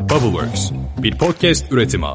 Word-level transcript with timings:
Bubbleworks, 0.00 0.70
bir 0.98 1.18
podcast 1.18 1.72
üretimi. 1.72 2.06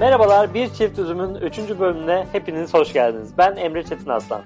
Merhabalar, 0.00 0.54
Bir 0.54 0.68
Çift 0.74 0.98
Üzüm'ün 0.98 1.34
3. 1.34 1.58
bölümüne 1.58 2.26
hepiniz 2.32 2.74
hoş 2.74 2.92
geldiniz. 2.92 3.28
Ben 3.38 3.56
Emre 3.56 3.82
Çetin 3.82 4.10
Aslan. 4.10 4.42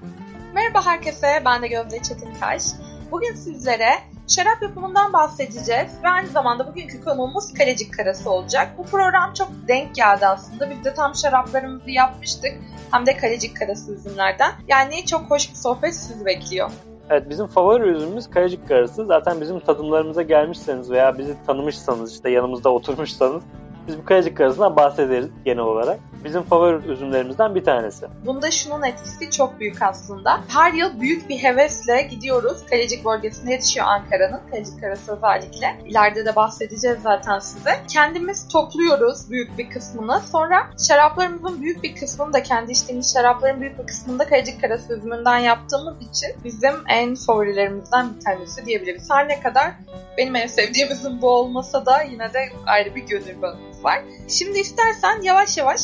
Merhaba 0.55 0.87
herkese, 0.87 1.43
ben 1.45 1.63
de 1.63 1.69
Gözde 1.69 2.03
Çetintaş. 2.03 2.63
Bugün 3.11 3.35
sizlere 3.35 4.12
şarap 4.37 4.63
yapımından 4.63 5.13
bahsedeceğiz 5.13 5.91
ve 6.05 6.09
aynı 6.09 6.29
zamanda 6.29 6.67
bugünkü 6.67 7.05
konuğumuz 7.05 7.55
Kalecik 7.55 7.95
Karası 7.97 8.31
olacak. 8.31 8.69
Bu 8.79 8.83
program 8.83 9.35
çok 9.35 9.49
denk 9.69 9.95
geldi 9.95 10.27
aslında. 10.27 10.71
Biz 10.71 10.85
de 10.85 10.95
tam 10.95 11.15
şaraplarımızı 11.15 11.91
yapmıştık. 11.91 12.53
Hem 12.91 13.07
de 13.07 13.17
Kalecik 13.17 13.57
Karası 13.57 13.95
üzümlerden. 13.95 14.53
Yani 14.69 15.07
çok 15.07 15.31
hoş 15.31 15.51
bir 15.51 15.57
sohbet 15.57 15.95
sizi 15.95 16.27
bekliyor. 16.27 16.71
Evet 17.11 17.31
bizim 17.31 17.47
favori 17.47 17.89
üzümümüz 17.89 18.31
Kayacık 18.31 18.69
Karası. 18.69 19.07
Zaten 19.07 19.41
bizim 19.41 19.61
tadımlarımıza 19.61 20.23
gelmişseniz 20.23 20.91
veya 20.91 21.19
bizi 21.19 21.37
tanımışsanız 21.47 22.13
işte 22.13 22.31
yanımızda 22.31 22.71
oturmuşsanız 22.71 23.43
biz 23.87 23.99
bu 23.99 24.05
kayacık 24.05 24.37
karasından 24.37 24.77
bahsederiz 24.77 25.29
genel 25.45 25.63
olarak. 25.63 26.01
Bizim 26.25 26.43
favori 26.43 26.87
üzümlerimizden 26.87 27.55
bir 27.55 27.65
tanesi. 27.65 28.07
Bunda 28.27 28.51
şunun 28.51 28.83
etkisi 28.83 29.31
çok 29.31 29.61
büyük 29.61 29.83
aslında. 29.83 30.41
Her 30.49 30.73
yıl 30.73 31.01
büyük 31.01 31.29
bir 31.29 31.39
hevesle 31.39 32.03
gidiyoruz. 32.03 32.67
Kalecik 32.71 33.05
bölgesinde 33.05 33.53
yetişiyor 33.53 33.87
Ankara'nın. 33.87 34.41
Kalecik 34.51 34.81
karası 34.81 35.17
özellikle. 35.17 35.79
İleride 35.87 36.25
de 36.25 36.37
bahsedeceğiz 36.37 36.99
zaten 37.03 37.39
size. 37.39 37.81
Kendimiz 37.89 38.49
topluyoruz 38.49 39.31
büyük 39.31 39.59
bir 39.59 39.71
kısmını. 39.71 40.21
Sonra 40.33 40.67
şaraplarımızın 40.89 41.63
büyük 41.63 41.83
bir 41.83 41.95
kısmını 41.95 42.33
da 42.33 42.43
kendi 42.43 42.73
içtiğimiz 42.73 43.13
şarapların 43.13 43.61
büyük 43.61 43.79
bir 43.79 43.87
kısmını 43.87 44.19
da 44.19 44.27
Kalecik 44.27 44.61
karası 44.61 44.93
üzümünden 44.93 45.39
yaptığımız 45.39 45.95
için 46.11 46.31
bizim 46.45 46.75
en 46.89 47.15
favorilerimizden 47.15 48.15
bir 48.17 48.21
tanesi 48.21 48.67
diyebiliriz. 48.67 49.11
Her 49.11 49.29
ne 49.29 49.41
kadar 49.41 49.73
benim 50.19 50.37
en 50.37 50.47
sevdiğim 50.47 50.93
üzüm 50.93 51.23
bu 51.23 51.31
olmasa 51.31 51.87
da 51.87 52.03
yine 52.03 52.33
de 52.33 52.49
ayrı 52.67 52.95
bir 52.95 53.07
gönül 53.07 53.43
bağımız 53.43 53.85
var. 53.85 54.03
Şimdi 54.29 54.59
istersen 54.59 55.23
yavaş 55.23 55.59
yavaş 55.59 55.81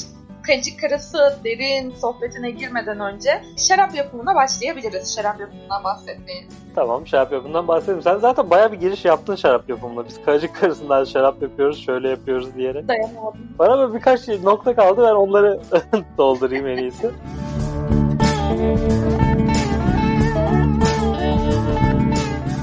Kancık 0.49 0.81
Karası 0.81 1.39
derin 1.45 1.91
sohbetine 1.91 2.51
girmeden 2.51 3.01
önce 3.01 3.43
şarap 3.57 3.95
yapımına 3.95 4.35
başlayabiliriz. 4.35 5.15
Şarap 5.17 5.41
yapımından 5.41 5.85
bahsetmeye. 5.85 6.45
Tamam 6.75 7.07
şarap 7.07 7.33
yapımından 7.33 7.69
bahsedelim. 7.69 8.03
Sen 8.03 8.19
zaten 8.19 8.51
baya 8.51 8.73
bir 8.73 8.81
giriş 8.81 9.05
yaptın 9.05 9.35
şarap 9.35 9.69
yapımına. 9.69 10.07
Biz 10.09 10.25
Kancık 10.25 10.55
Karası'ndan 10.55 11.05
şarap 11.05 11.43
yapıyoruz, 11.43 11.85
şöyle 11.85 12.09
yapıyoruz 12.09 12.55
diyerek. 12.55 12.89
Dayanamadım. 12.89 13.41
Bana 13.59 13.79
böyle 13.79 13.95
birkaç 13.95 14.29
nokta 14.29 14.75
kaldı. 14.75 15.03
Ben 15.09 15.15
onları 15.15 15.61
doldurayım 16.19 16.67
en 16.67 16.77
iyisi. 16.77 17.11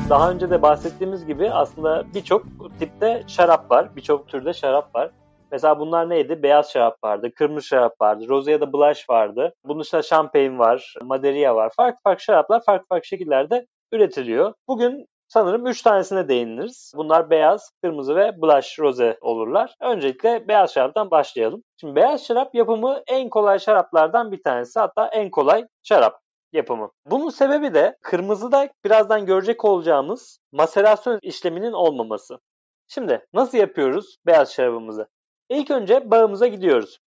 Daha 0.09 0.31
önce 0.31 0.49
de 0.49 0.61
bahsettiğimiz 0.61 1.25
gibi 1.25 1.52
aslında 1.52 2.03
birçok 2.16 2.45
tipte 2.80 3.23
şarap 3.27 3.72
var. 3.72 3.95
Birçok 3.95 4.27
türde 4.27 4.53
şarap 4.53 4.95
var. 4.95 5.09
Mesela 5.56 5.80
bunlar 5.80 6.09
neydi? 6.09 6.44
Beyaz 6.44 6.72
şarap 6.72 7.03
vardı, 7.03 7.31
kırmızı 7.36 7.67
şarap 7.67 8.02
vardı, 8.02 8.25
roze 8.30 8.52
ya 8.52 8.61
da 8.61 8.73
blush 8.73 9.09
vardı. 9.09 9.53
Bunun 9.66 9.80
dışında 9.80 10.02
şampeyn 10.02 10.59
var, 10.59 10.94
maderiya 11.02 11.56
var. 11.56 11.72
Farklı 11.75 12.00
farklı 12.03 12.23
şaraplar 12.23 12.64
farklı 12.66 12.86
farklı 12.88 13.08
şekillerde 13.08 13.66
üretiliyor. 13.92 14.53
Bugün 14.67 15.06
sanırım 15.28 15.67
3 15.67 15.81
tanesine 15.81 16.28
değiniriz. 16.28 16.94
Bunlar 16.95 17.30
beyaz, 17.30 17.72
kırmızı 17.83 18.16
ve 18.16 18.42
blush 18.42 18.80
roze 18.80 19.17
olurlar. 19.22 19.76
Öncelikle 19.81 20.48
beyaz 20.48 20.73
şaraptan 20.73 21.11
başlayalım. 21.11 21.64
Şimdi 21.81 21.95
beyaz 21.95 22.26
şarap 22.26 22.56
yapımı 22.56 23.02
en 23.08 23.30
kolay 23.30 23.59
şaraplardan 23.59 24.31
bir 24.31 24.44
tanesi. 24.44 24.80
Hatta 24.80 25.08
en 25.08 25.31
kolay 25.31 25.67
şarap 25.83 26.20
yapımı. 26.53 26.92
Bunun 27.05 27.30
sebebi 27.30 27.73
de 27.73 27.98
kırmızıda 28.02 28.70
birazdan 28.86 29.26
görecek 29.26 29.66
olacağımız 29.66 30.39
maserasyon 30.52 31.20
işleminin 31.22 31.73
olmaması. 31.73 32.39
Şimdi 32.87 33.26
nasıl 33.33 33.58
yapıyoruz 33.58 34.17
beyaz 34.26 34.54
şarabımızı? 34.54 35.08
İlk 35.50 35.72
önce 35.72 36.11
bağımıza 36.11 36.48
gidiyoruz. 36.48 37.00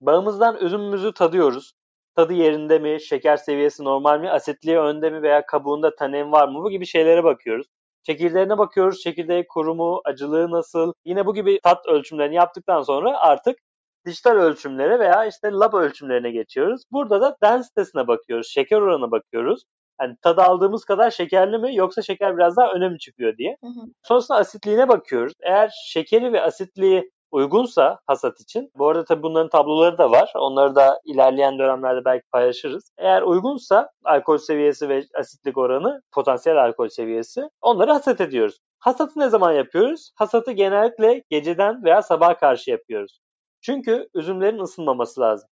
Bağımızdan 0.00 0.56
üzümümüzü 0.56 1.14
tadıyoruz. 1.14 1.72
Tadı 2.16 2.32
yerinde 2.32 2.78
mi, 2.78 3.00
şeker 3.00 3.36
seviyesi 3.36 3.84
normal 3.84 4.20
mi, 4.20 4.30
asitliği 4.30 4.78
önde 4.78 5.10
mi 5.10 5.22
veya 5.22 5.46
kabuğunda 5.46 5.94
tanin 5.94 6.32
var 6.32 6.48
mı 6.48 6.62
bu 6.62 6.70
gibi 6.70 6.86
şeylere 6.86 7.24
bakıyoruz. 7.24 7.66
Çekirdeğine 8.02 8.58
bakıyoruz. 8.58 9.00
Çekirdeği 9.00 9.46
kurumu, 9.48 10.00
acılığı 10.04 10.50
nasıl? 10.50 10.92
Yine 11.04 11.26
bu 11.26 11.34
gibi 11.34 11.60
tat 11.62 11.86
ölçümlerini 11.86 12.34
yaptıktan 12.34 12.82
sonra 12.82 13.18
artık 13.18 13.58
dijital 14.06 14.36
ölçümlere 14.36 14.98
veya 14.98 15.24
işte 15.24 15.50
lab 15.50 15.74
ölçümlerine 15.74 16.30
geçiyoruz. 16.30 16.82
Burada 16.92 17.20
da 17.20 17.36
densitesine 17.42 18.08
bakıyoruz. 18.08 18.48
Şeker 18.48 18.76
oranına 18.76 19.10
bakıyoruz. 19.10 19.62
Yani 20.00 20.16
tadı 20.22 20.42
aldığımız 20.42 20.84
kadar 20.84 21.10
şekerli 21.10 21.58
mi 21.58 21.76
yoksa 21.76 22.02
şeker 22.02 22.36
biraz 22.36 22.56
daha 22.56 22.72
öne 22.72 22.88
mi 22.88 22.98
çıkıyor 22.98 23.36
diye. 23.36 23.56
Hı 23.60 23.66
hı. 23.66 23.86
Sonrasında 24.02 24.38
asitliğine 24.38 24.88
bakıyoruz. 24.88 25.32
Eğer 25.42 25.70
şekeri 25.86 26.32
ve 26.32 26.42
asitliği 26.42 27.10
uygunsa 27.30 27.98
hasat 28.06 28.40
için. 28.40 28.70
Bu 28.78 28.88
arada 28.88 29.04
tabii 29.04 29.22
bunların 29.22 29.48
tabloları 29.48 29.98
da 29.98 30.10
var. 30.10 30.32
Onları 30.36 30.74
da 30.74 31.00
ilerleyen 31.04 31.58
dönemlerde 31.58 32.04
belki 32.04 32.24
paylaşırız. 32.32 32.92
Eğer 32.98 33.22
uygunsa 33.22 33.90
alkol 34.04 34.38
seviyesi 34.38 34.88
ve 34.88 35.04
asitlik 35.18 35.58
oranı, 35.58 36.02
potansiyel 36.12 36.64
alkol 36.64 36.88
seviyesi 36.88 37.48
onları 37.60 37.92
hasat 37.92 38.20
ediyoruz. 38.20 38.58
Hasatı 38.78 39.20
ne 39.20 39.28
zaman 39.28 39.52
yapıyoruz? 39.52 40.10
Hasatı 40.16 40.52
genellikle 40.52 41.24
geceden 41.30 41.84
veya 41.84 42.02
sabaha 42.02 42.36
karşı 42.36 42.70
yapıyoruz. 42.70 43.20
Çünkü 43.62 44.08
üzümlerin 44.14 44.58
ısınmaması 44.58 45.20
lazım. 45.20 45.48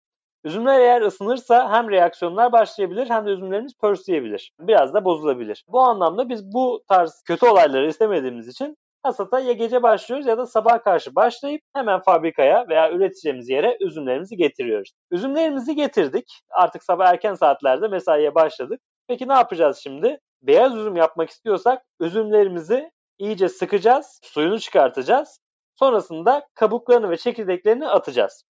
Üzümler 0.45 0.81
eğer 0.81 1.03
ısınırsa 1.03 1.73
hem 1.73 1.91
reaksiyonlar 1.91 2.53
başlayabilir 2.53 3.11
hem 3.11 3.27
de 3.27 3.31
üzümlerimiz 3.31 3.75
pörsleyebilir. 3.81 4.53
Biraz 4.61 4.95
da 4.95 5.05
bozulabilir. 5.05 5.65
Bu 5.69 5.81
anlamda 5.81 6.29
biz 6.29 6.53
bu 6.53 6.83
tarz 6.89 7.23
kötü 7.27 7.47
olayları 7.47 7.89
istemediğimiz 7.89 8.49
için 8.49 8.77
hasata 9.03 9.41
ya 9.41 9.53
gece 9.53 9.83
başlıyoruz 9.83 10.27
ya 10.27 10.39
da 10.39 10.47
sabah 10.47 10.85
karşı 10.85 11.15
başlayıp 11.15 11.63
hemen 11.75 12.01
fabrikaya 12.01 12.69
veya 12.69 12.93
üreteceğimiz 12.93 13.49
yere 13.49 13.77
üzümlerimizi 13.81 14.37
getiriyoruz. 14.37 14.93
Üzümlerimizi 15.11 15.75
getirdik. 15.75 16.41
Artık 16.51 16.83
sabah 16.85 17.07
erken 17.07 17.35
saatlerde 17.35 17.89
mesaiye 17.89 18.35
başladık. 18.35 18.81
Peki 19.09 19.29
ne 19.29 19.33
yapacağız 19.33 19.81
şimdi? 19.83 20.21
Beyaz 20.43 20.77
üzüm 20.77 20.97
yapmak 20.97 21.31
istiyorsak 21.31 21.83
üzümlerimizi 22.01 22.91
iyice 23.19 23.49
sıkacağız, 23.49 24.21
suyunu 24.23 24.61
çıkartacağız. 24.61 25.41
Sonrasında 25.75 26.49
kabuklarını 26.55 27.11
ve 27.11 27.17
çekirdeklerini 27.17 27.89
atacağız. 27.89 28.45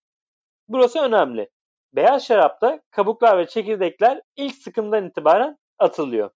Burası 0.68 1.00
önemli. 1.00 1.48
Beyaz 1.92 2.26
şarapta 2.26 2.80
kabuklar 2.90 3.38
ve 3.38 3.46
çekirdekler 3.46 4.22
ilk 4.36 4.54
sıkımdan 4.54 5.06
itibaren 5.08 5.56
atılıyor. 5.78 6.30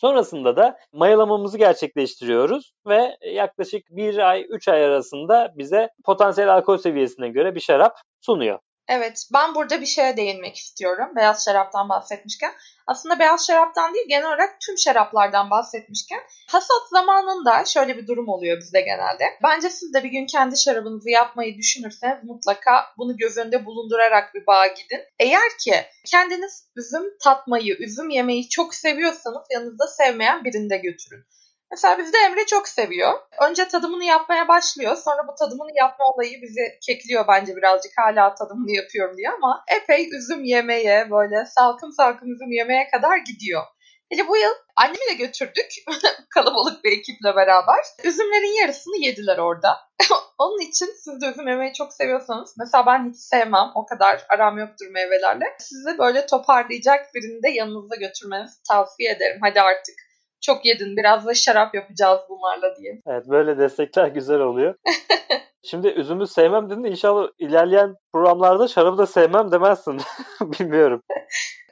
Sonrasında 0.00 0.56
da 0.56 0.78
mayalamamızı 0.92 1.58
gerçekleştiriyoruz 1.58 2.72
ve 2.88 3.16
yaklaşık 3.22 3.82
1 3.90 4.18
ay 4.30 4.46
3 4.48 4.68
ay 4.68 4.84
arasında 4.84 5.52
bize 5.56 5.88
potansiyel 6.04 6.54
alkol 6.54 6.78
seviyesine 6.78 7.28
göre 7.28 7.54
bir 7.54 7.60
şarap 7.60 7.96
sunuyor. 8.20 8.58
Evet, 8.88 9.28
ben 9.32 9.54
burada 9.54 9.80
bir 9.80 9.86
şeye 9.86 10.16
değinmek 10.16 10.56
istiyorum. 10.56 11.08
Beyaz 11.16 11.44
şaraptan 11.44 11.88
bahsetmişken. 11.88 12.52
Aslında 12.86 13.18
beyaz 13.18 13.46
şaraptan 13.46 13.94
değil, 13.94 14.06
genel 14.08 14.26
olarak 14.26 14.60
tüm 14.60 14.78
şaraplardan 14.78 15.50
bahsetmişken. 15.50 16.20
Hasat 16.48 16.88
zamanında 16.90 17.64
şöyle 17.64 17.96
bir 17.96 18.06
durum 18.06 18.28
oluyor 18.28 18.58
bizde 18.58 18.80
genelde. 18.80 19.24
Bence 19.42 19.70
siz 19.70 19.94
de 19.94 20.04
bir 20.04 20.08
gün 20.08 20.26
kendi 20.26 20.58
şarabınızı 20.58 21.10
yapmayı 21.10 21.56
düşünürseniz 21.56 22.24
mutlaka 22.24 22.84
bunu 22.98 23.16
göz 23.16 23.36
önünde 23.36 23.66
bulundurarak 23.66 24.34
bir 24.34 24.46
bağa 24.46 24.66
gidin. 24.66 25.00
Eğer 25.18 25.50
ki 25.60 25.74
kendiniz 26.06 26.68
üzüm 26.76 27.18
tatmayı, 27.24 27.76
üzüm 27.78 28.10
yemeyi 28.10 28.48
çok 28.48 28.74
seviyorsanız 28.74 29.46
yanınızda 29.50 29.86
sevmeyen 29.86 30.44
birini 30.44 30.70
de 30.70 30.76
götürün. 30.76 31.24
Mesela 31.70 31.98
bizde 31.98 32.18
Emre 32.18 32.46
çok 32.46 32.68
seviyor. 32.68 33.12
Önce 33.48 33.68
tadımını 33.68 34.04
yapmaya 34.04 34.48
başlıyor. 34.48 34.96
Sonra 34.96 35.28
bu 35.28 35.34
tadımını 35.38 35.70
yapma 35.74 36.04
olayı 36.06 36.42
bizi 36.42 36.78
kekliyor 36.86 37.24
bence 37.28 37.56
birazcık 37.56 37.92
hala 37.96 38.34
tadımını 38.34 38.72
yapıyorum 38.72 39.16
diye 39.16 39.30
ama 39.30 39.64
epey 39.82 40.08
üzüm 40.16 40.44
yemeye 40.44 41.10
böyle 41.10 41.44
salkım 41.44 41.92
salkım 41.92 42.32
üzüm 42.32 42.50
yemeye 42.52 42.88
kadar 42.90 43.16
gidiyor. 43.16 43.62
Hele 44.10 44.28
bu 44.28 44.36
yıl 44.36 44.52
annemi 44.76 45.08
de 45.10 45.14
götürdük 45.14 45.70
kalabalık 46.34 46.84
bir 46.84 46.92
ekiple 46.92 47.36
beraber. 47.36 47.84
Üzümlerin 48.04 48.60
yarısını 48.60 49.04
yediler 49.04 49.38
orada. 49.38 49.78
Onun 50.38 50.60
için 50.60 50.86
siz 51.04 51.20
de 51.20 51.26
üzüm 51.26 51.48
yemeyi 51.48 51.72
çok 51.72 51.92
seviyorsanız 51.92 52.54
mesela 52.58 52.86
ben 52.86 53.10
hiç 53.10 53.16
sevmem 53.16 53.70
o 53.74 53.86
kadar 53.86 54.26
aram 54.28 54.58
yoktur 54.58 54.86
meyvelerle. 54.90 55.44
Sizi 55.58 55.98
böyle 55.98 56.26
toparlayacak 56.26 57.14
birini 57.14 57.42
de 57.42 57.50
yanınızda 57.50 57.96
götürmenizi 57.96 58.62
tavsiye 58.68 59.12
ederim. 59.12 59.38
Hadi 59.42 59.60
artık 59.60 60.07
çok 60.40 60.64
yedin 60.64 60.96
biraz 60.96 61.26
da 61.26 61.34
şarap 61.34 61.74
yapacağız 61.74 62.20
bunlarla 62.28 62.76
diye. 62.76 63.00
Evet 63.06 63.28
böyle 63.28 63.58
destekler 63.58 64.06
güzel 64.06 64.40
oluyor. 64.40 64.74
Şimdi 65.62 65.88
üzümü 65.88 66.26
sevmem 66.26 66.70
dedin 66.70 66.84
inşallah 66.84 67.28
ilerleyen 67.38 67.96
programlarda 68.12 68.68
şarabı 68.68 68.98
da 68.98 69.06
sevmem 69.06 69.52
demezsin. 69.52 70.00
Bilmiyorum. 70.40 71.02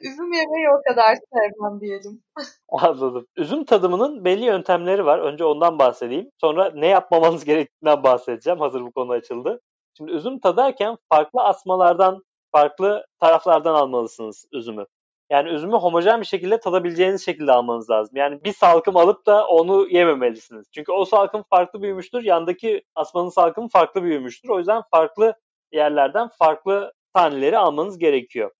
Üzüm 0.01 0.33
yemeyi 0.33 0.67
o 0.79 0.81
kadar 0.89 1.17
sevmem 1.33 1.81
diyelim. 1.81 2.23
Anladım. 2.69 3.27
Üzüm 3.37 3.65
tadımının 3.65 4.25
belli 4.25 4.45
yöntemleri 4.45 5.05
var. 5.05 5.19
Önce 5.19 5.45
ondan 5.45 5.79
bahsedeyim. 5.79 6.29
Sonra 6.41 6.71
ne 6.75 6.87
yapmamanız 6.87 7.45
gerektiğinden 7.45 8.03
bahsedeceğim. 8.03 8.59
Hazır 8.59 8.81
bu 8.81 8.91
konu 8.91 9.11
açıldı. 9.11 9.61
Şimdi 9.97 10.11
üzüm 10.11 10.39
tadarken 10.39 10.97
farklı 11.09 11.41
asmalardan, 11.41 12.23
farklı 12.51 13.05
taraflardan 13.19 13.73
almalısınız 13.73 14.45
üzümü. 14.51 14.85
Yani 15.29 15.49
üzümü 15.49 15.75
homojen 15.75 16.21
bir 16.21 16.25
şekilde 16.25 16.59
tadabileceğiniz 16.59 17.25
şekilde 17.25 17.51
almanız 17.51 17.89
lazım. 17.89 18.17
Yani 18.17 18.43
bir 18.43 18.53
salkım 18.53 18.97
alıp 18.97 19.25
da 19.25 19.47
onu 19.47 19.87
yememelisiniz. 19.89 20.67
Çünkü 20.71 20.91
o 20.91 21.05
salkım 21.05 21.43
farklı 21.49 21.81
büyümüştür. 21.81 22.23
Yandaki 22.23 22.83
asmanın 22.95 23.29
salkımı 23.29 23.69
farklı 23.69 24.03
büyümüştür. 24.03 24.49
O 24.49 24.57
yüzden 24.57 24.81
farklı 24.91 25.33
yerlerden 25.71 26.27
farklı 26.39 26.93
taneleri 27.13 27.57
almanız 27.57 27.97
gerekiyor. 27.97 28.51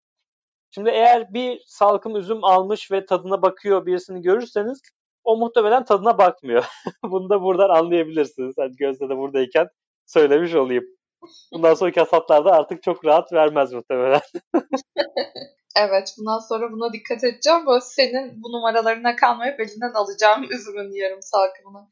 Şimdi 0.72 0.90
eğer 0.90 1.34
bir 1.34 1.62
salkım 1.66 2.16
üzüm 2.16 2.44
almış 2.44 2.92
ve 2.92 3.06
tadına 3.06 3.42
bakıyor 3.42 3.86
birisini 3.86 4.22
görürseniz 4.22 4.82
o 5.24 5.38
muhtemelen 5.38 5.86
tadına 5.86 6.18
bakmıyor. 6.18 6.66
Bunu 7.04 7.30
da 7.30 7.42
buradan 7.42 7.70
anlayabilirsiniz. 7.70 8.56
Hani 8.58 8.76
Gözde 8.76 9.10
de 9.10 9.18
buradayken 9.18 9.70
söylemiş 10.06 10.56
olayım. 10.56 10.86
Bundan 11.54 11.74
sonraki 11.74 12.00
hasatlarda 12.00 12.52
artık 12.52 12.84
çok 12.84 13.06
rahat 13.06 13.34
vermez 13.34 13.74
muhtemelen. 13.74 14.22
evet 15.78 16.16
bundan 16.18 16.40
sonra 16.40 16.72
buna 16.72 16.94
dikkat 16.94 17.24
edeceğim. 17.24 17.66
Bu 17.66 17.80
senin 17.82 18.44
bu 18.44 18.52
numaralarına 18.52 19.16
kalmayıp 19.16 19.60
elinden 19.60 19.94
alacağım 19.94 20.44
üzümün 20.52 20.92
yarım 20.92 21.22
salkımını. 21.22 21.88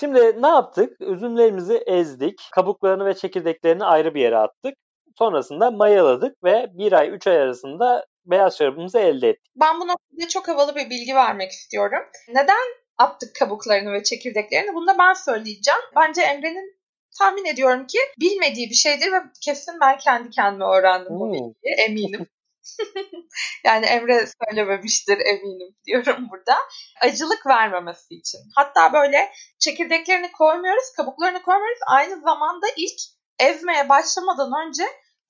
Şimdi 0.00 0.42
ne 0.42 0.48
yaptık? 0.48 1.00
Üzümlerimizi 1.00 1.82
ezdik. 1.86 2.40
Kabuklarını 2.52 3.06
ve 3.06 3.14
çekirdeklerini 3.14 3.84
ayrı 3.84 4.14
bir 4.14 4.20
yere 4.20 4.36
attık. 4.36 4.74
Sonrasında 5.18 5.70
mayaladık 5.70 6.44
ve 6.44 6.66
bir 6.72 6.92
ay 6.92 7.10
üç 7.10 7.26
ay 7.26 7.36
arasında 7.36 8.06
beyaz 8.24 8.58
şarabımızı 8.58 8.98
elde 8.98 9.28
ettik. 9.28 9.52
Ben 9.56 9.80
bu 9.80 9.88
noktada 9.88 10.28
çok 10.28 10.48
havalı 10.48 10.74
bir 10.74 10.90
bilgi 10.90 11.14
vermek 11.14 11.50
istiyorum. 11.50 12.02
Neden 12.28 12.66
attık 12.98 13.34
kabuklarını 13.34 13.92
ve 13.92 14.02
çekirdeklerini? 14.02 14.74
Bunu 14.74 14.86
da 14.86 14.98
ben 14.98 15.12
söyleyeceğim. 15.12 15.80
Bence 15.96 16.22
Emre'nin 16.22 16.80
tahmin 17.18 17.44
ediyorum 17.44 17.86
ki 17.86 17.98
bilmediği 18.20 18.70
bir 18.70 18.74
şeydir 18.74 19.12
ve 19.12 19.16
kesin 19.44 19.74
ben 19.80 19.98
kendi 19.98 20.30
kendime 20.30 20.64
öğrendim 20.64 21.10
hmm. 21.10 21.20
bu 21.20 21.32
bilgiyi 21.32 21.74
eminim. 21.88 22.26
yani 23.64 23.86
Emre 23.86 24.26
söylememiştir 24.26 25.18
eminim 25.18 25.76
diyorum 25.86 26.28
burada. 26.30 26.58
Acılık 27.00 27.46
vermemesi 27.46 28.14
için. 28.14 28.40
Hatta 28.56 28.92
böyle 28.92 29.32
çekirdeklerini 29.58 30.32
koymuyoruz, 30.32 30.92
kabuklarını 30.96 31.42
koymuyoruz. 31.42 31.80
Aynı 31.86 32.20
zamanda 32.20 32.66
ilk 32.76 33.00
ezmeye 33.40 33.88
başlamadan 33.88 34.52
önce 34.66 34.82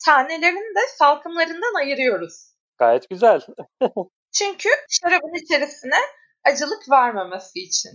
tanelerini 0.05 0.75
de 0.77 0.81
salkımlarından 0.99 1.75
ayırıyoruz. 1.75 2.55
Gayet 2.79 3.11
güzel. 3.11 3.41
Çünkü 4.33 4.69
şarabın 4.91 5.45
içerisine 5.45 5.99
acılık 6.45 6.91
vermemesi 6.91 7.61
için. 7.61 7.91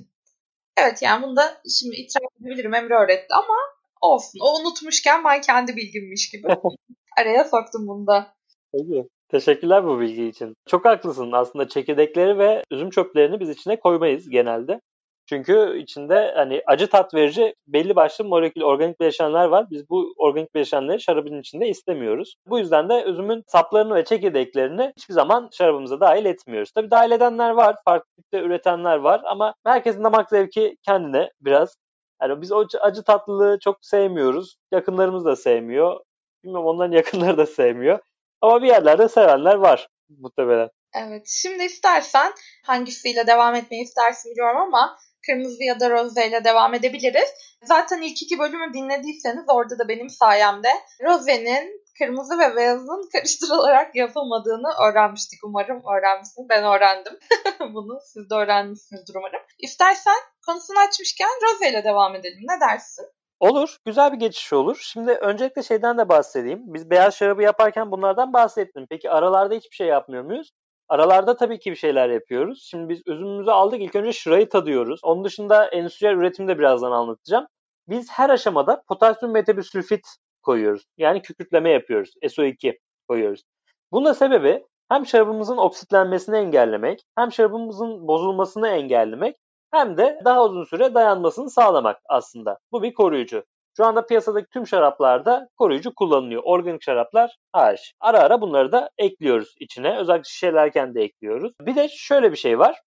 Evet 0.78 1.02
yani 1.02 1.24
bunu 1.24 1.36
da 1.36 1.62
şimdi 1.80 1.96
itiraf 1.96 2.32
edebilirim 2.42 2.74
Emre 2.74 2.96
öğretti 2.96 3.34
ama 3.34 3.56
olsun. 4.02 4.40
O 4.42 4.60
unutmuşken 4.60 5.24
ben 5.24 5.42
kendi 5.42 5.76
bilgimmiş 5.76 6.30
gibi 6.30 6.48
araya 7.18 7.44
soktum 7.44 7.88
bunu 7.88 8.08
da. 8.08 8.36
Peki. 8.72 9.10
Teşekkürler 9.30 9.86
bu 9.86 10.00
bilgi 10.00 10.26
için. 10.26 10.56
Çok 10.68 10.86
haklısın. 10.86 11.32
Aslında 11.32 11.68
çekirdekleri 11.68 12.38
ve 12.38 12.64
üzüm 12.72 12.90
çöplerini 12.90 13.40
biz 13.40 13.50
içine 13.50 13.80
koymayız 13.80 14.30
genelde. 14.30 14.82
Çünkü 15.30 15.78
içinde 15.78 16.34
hani 16.36 16.62
acı 16.68 16.90
tat 16.90 17.14
verici 17.14 17.56
belli 17.68 17.96
başlı 17.96 18.26
molekül 18.26 18.62
organik 18.62 19.00
bileşenler 19.00 19.46
var. 19.46 19.66
Biz 19.72 19.90
bu 19.90 20.14
organik 20.18 20.56
bileşenleri 20.56 21.02
şarabın 21.02 21.40
içinde 21.40 21.68
istemiyoruz. 21.68 22.36
Bu 22.48 22.60
yüzden 22.60 22.90
de 22.90 23.04
üzümün 23.04 23.44
saplarını 23.48 23.96
ve 23.96 24.06
çekirdeklerini 24.06 24.94
hiçbir 24.98 25.14
zaman 25.14 25.50
şarabımıza 25.52 26.00
dahil 26.00 26.26
etmiyoruz. 26.26 26.72
Tabii 26.72 26.92
dahil 26.92 27.12
edenler 27.12 27.50
var, 27.50 27.76
farklı 27.86 28.08
üretenler 28.34 28.98
var 28.98 29.22
ama 29.26 29.54
herkesin 29.66 30.04
damak 30.04 30.30
zevki 30.30 30.78
kendine 30.86 31.30
biraz. 31.42 31.78
Yani 32.22 32.42
biz 32.42 32.52
o 32.52 32.66
acı 32.82 33.04
tatlılığı 33.04 33.60
çok 33.60 33.78
sevmiyoruz. 33.82 34.56
Yakınlarımız 34.72 35.26
da 35.26 35.36
sevmiyor. 35.36 36.00
Bilmiyorum 36.44 36.68
onların 36.68 36.92
yakınları 36.96 37.38
da 37.38 37.46
sevmiyor. 37.46 38.00
Ama 38.46 38.62
bir 38.62 38.68
yerlerde 38.68 39.10
sevenler 39.10 39.56
var 39.56 39.88
muhtemelen. 40.20 40.70
Evet. 40.96 41.28
Şimdi 41.28 41.64
istersen 41.64 42.34
hangisiyle 42.66 43.28
devam 43.28 43.56
etmeyi 43.56 43.84
istersin 43.84 44.32
biliyorum 44.32 44.62
ama 44.62 44.98
kırmızı 45.26 45.64
ya 45.64 45.80
da 45.80 45.90
roze 45.90 46.28
ile 46.28 46.44
devam 46.44 46.74
edebiliriz. 46.74 47.30
Zaten 47.64 48.02
ilk 48.02 48.22
iki 48.22 48.40
bölümü 48.40 48.74
dinlediyseniz 48.74 49.46
orada 49.48 49.80
da 49.80 49.88
benim 49.88 50.10
sayemde 50.10 50.70
rozenin 51.04 51.86
kırmızı 51.98 52.40
ve 52.40 52.56
beyazın 52.56 53.10
karıştırılarak 53.14 53.96
yapılmadığını 53.96 54.70
öğrenmiştik. 54.88 55.40
Umarım 55.44 55.84
öğrenmişsiniz. 55.98 56.50
Ben 56.50 56.64
öğrendim. 56.64 57.20
Bunu 57.60 58.00
siz 58.14 58.30
de 58.30 58.36
öğrenmişsinizdir 58.36 59.16
umarım. 59.16 59.42
İstersen 59.60 60.20
konusunu 60.46 60.80
açmışken 60.80 61.30
roze 61.44 61.70
ile 61.70 61.84
devam 61.84 62.16
edelim. 62.16 62.40
Ne 62.42 62.60
dersin? 62.60 63.06
Olur. 63.40 63.78
Güzel 63.86 64.14
bir 64.14 64.18
geçiş 64.18 64.54
olur. 64.54 64.78
Şimdi 64.82 65.12
öncelikle 65.12 65.64
şeyden 65.64 65.98
de 65.98 66.10
bahsedeyim. 66.10 66.74
Biz 66.74 66.90
beyaz 66.90 67.16
şarabı 67.16 67.44
yaparken 67.44 67.92
bunlardan 67.92 68.34
bahsettim. 68.34 68.86
Peki 68.90 69.12
aralarda 69.12 69.56
hiçbir 69.56 69.76
şey 69.76 69.88
yapmıyor 69.88 70.24
muyuz? 70.24 70.52
Aralarda 70.90 71.36
tabii 71.36 71.60
ki 71.60 71.72
bir 71.72 71.76
şeyler 71.76 72.10
yapıyoruz. 72.10 72.68
Şimdi 72.70 72.90
biz 72.90 73.02
üzümümüzü 73.08 73.52
aldık. 73.52 73.82
İlk 73.82 73.96
önce 73.96 74.14
şırayı 74.14 74.50
tadıyoruz. 74.50 75.00
Onun 75.04 75.24
dışında 75.24 75.66
endüstriyel 75.66 76.16
üretimi 76.16 76.48
de 76.48 76.60
birazdan 76.60 76.92
anlatacağım. 76.92 77.48
Biz 77.88 78.12
her 78.12 78.30
aşamada 78.30 78.84
potasyum 78.88 79.32
metabisülfit 79.32 80.08
koyuyoruz. 80.44 80.84
Yani 80.98 81.22
kükürtleme 81.22 81.70
yapıyoruz. 81.70 82.14
SO2 82.24 82.78
koyuyoruz. 83.08 83.44
Bunun 83.92 84.06
da 84.06 84.14
sebebi 84.14 84.66
hem 84.90 85.06
şarabımızın 85.06 85.58
oksitlenmesini 85.58 86.38
engellemek, 86.38 87.04
hem 87.18 87.32
şarabımızın 87.32 88.08
bozulmasını 88.08 88.68
engellemek, 88.68 89.36
hem 89.76 89.98
de 89.98 90.20
daha 90.26 90.46
uzun 90.46 90.64
süre 90.64 90.94
dayanmasını 90.94 91.50
sağlamak 91.50 92.00
aslında. 92.10 92.58
Bu 92.72 92.84
bir 92.84 92.94
koruyucu. 92.94 93.44
Şu 93.78 93.86
anda 93.86 94.06
piyasadaki 94.06 94.48
tüm 94.50 94.68
şaraplarda 94.68 95.50
koruyucu 95.58 95.96
kullanılıyor. 95.96 96.42
Organik 96.46 96.84
şaraplar 96.84 97.36
hariç. 97.52 97.94
Ara 98.00 98.20
ara 98.20 98.42
bunları 98.42 98.72
da 98.72 98.90
ekliyoruz 98.98 99.56
içine. 99.60 99.98
Özellikle 99.98 100.30
şişelerken 100.30 100.96
de 100.96 101.04
ekliyoruz. 101.04 101.54
Bir 101.62 101.76
de 101.76 101.88
şöyle 101.90 102.32
bir 102.32 102.38
şey 102.38 102.60
var. 102.60 102.82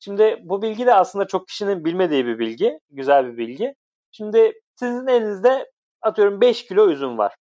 Şimdi 0.00 0.38
bu 0.42 0.62
bilgi 0.62 0.86
de 0.86 0.94
aslında 0.94 1.26
çok 1.26 1.48
kişinin 1.48 1.84
bilmediği 1.84 2.26
bir 2.26 2.38
bilgi. 2.38 2.78
Güzel 2.90 3.26
bir 3.26 3.36
bilgi. 3.36 3.74
Şimdi 4.12 4.52
sizin 4.74 5.06
elinizde 5.06 5.70
atıyorum 6.02 6.40
5 6.40 6.66
kilo 6.66 6.90
üzüm 6.90 7.18
var. 7.18 7.34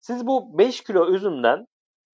Siz 0.00 0.26
bu 0.26 0.58
5 0.58 0.80
kilo 0.84 1.10
üzümden 1.10 1.66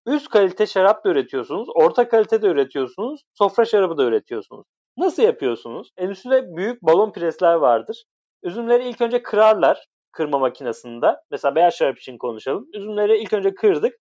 üst 0.06 0.28
kalite 0.28 0.66
şarap 0.66 1.04
da 1.04 1.08
üretiyorsunuz, 1.08 1.68
orta 1.74 2.08
kalite 2.08 2.42
de 2.42 2.46
üretiyorsunuz, 2.46 3.22
sofra 3.34 3.64
şarabı 3.64 3.98
da 3.98 4.04
üretiyorsunuz. 4.04 4.66
Nasıl 4.96 5.22
yapıyorsunuz? 5.22 5.90
Endüstride 5.96 6.56
büyük 6.56 6.82
balon 6.82 7.12
presler 7.12 7.54
vardır. 7.54 8.04
Üzümleri 8.42 8.88
ilk 8.88 9.00
önce 9.00 9.22
kırarlar 9.22 9.86
kırma 10.12 10.38
makinesinde. 10.38 11.16
Mesela 11.30 11.54
beyaz 11.54 11.74
şarap 11.74 11.98
için 11.98 12.18
konuşalım. 12.18 12.66
Üzümleri 12.74 13.18
ilk 13.18 13.32
önce 13.32 13.54
kırdık. 13.54 13.94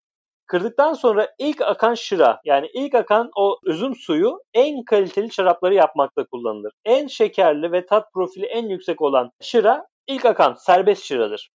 Kırdıktan 0.48 0.94
sonra 0.94 1.28
ilk 1.40 1.62
akan 1.62 1.94
şıra 1.94 2.42
yani 2.46 2.68
ilk 2.74 2.96
akan 2.96 3.30
o 3.38 3.58
üzüm 3.66 3.96
suyu 3.96 4.40
en 4.54 4.84
kaliteli 4.84 5.34
şarapları 5.34 5.74
yapmakta 5.74 6.26
kullanılır. 6.26 6.74
En 6.86 7.08
şekerli 7.08 7.72
ve 7.72 7.86
tat 7.86 8.14
profili 8.14 8.46
en 8.46 8.70
yüksek 8.70 9.02
olan 9.02 9.32
şıra 9.42 9.86
ilk 10.08 10.26
akan 10.26 10.54
serbest 10.54 11.04
şıradır. 11.04 11.50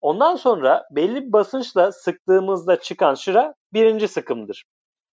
Ondan 0.00 0.36
sonra 0.36 0.84
belli 0.90 1.26
bir 1.26 1.32
basınçla 1.32 1.92
sıktığımızda 1.92 2.80
çıkan 2.80 3.14
şıra 3.14 3.54
birinci 3.72 4.08
sıkımdır. 4.08 4.64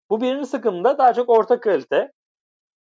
Bu 0.09 0.21
birinci 0.21 0.47
sıkımda 0.47 0.97
daha 0.97 1.13
çok 1.13 1.29
orta 1.29 1.59
kalite. 1.59 2.11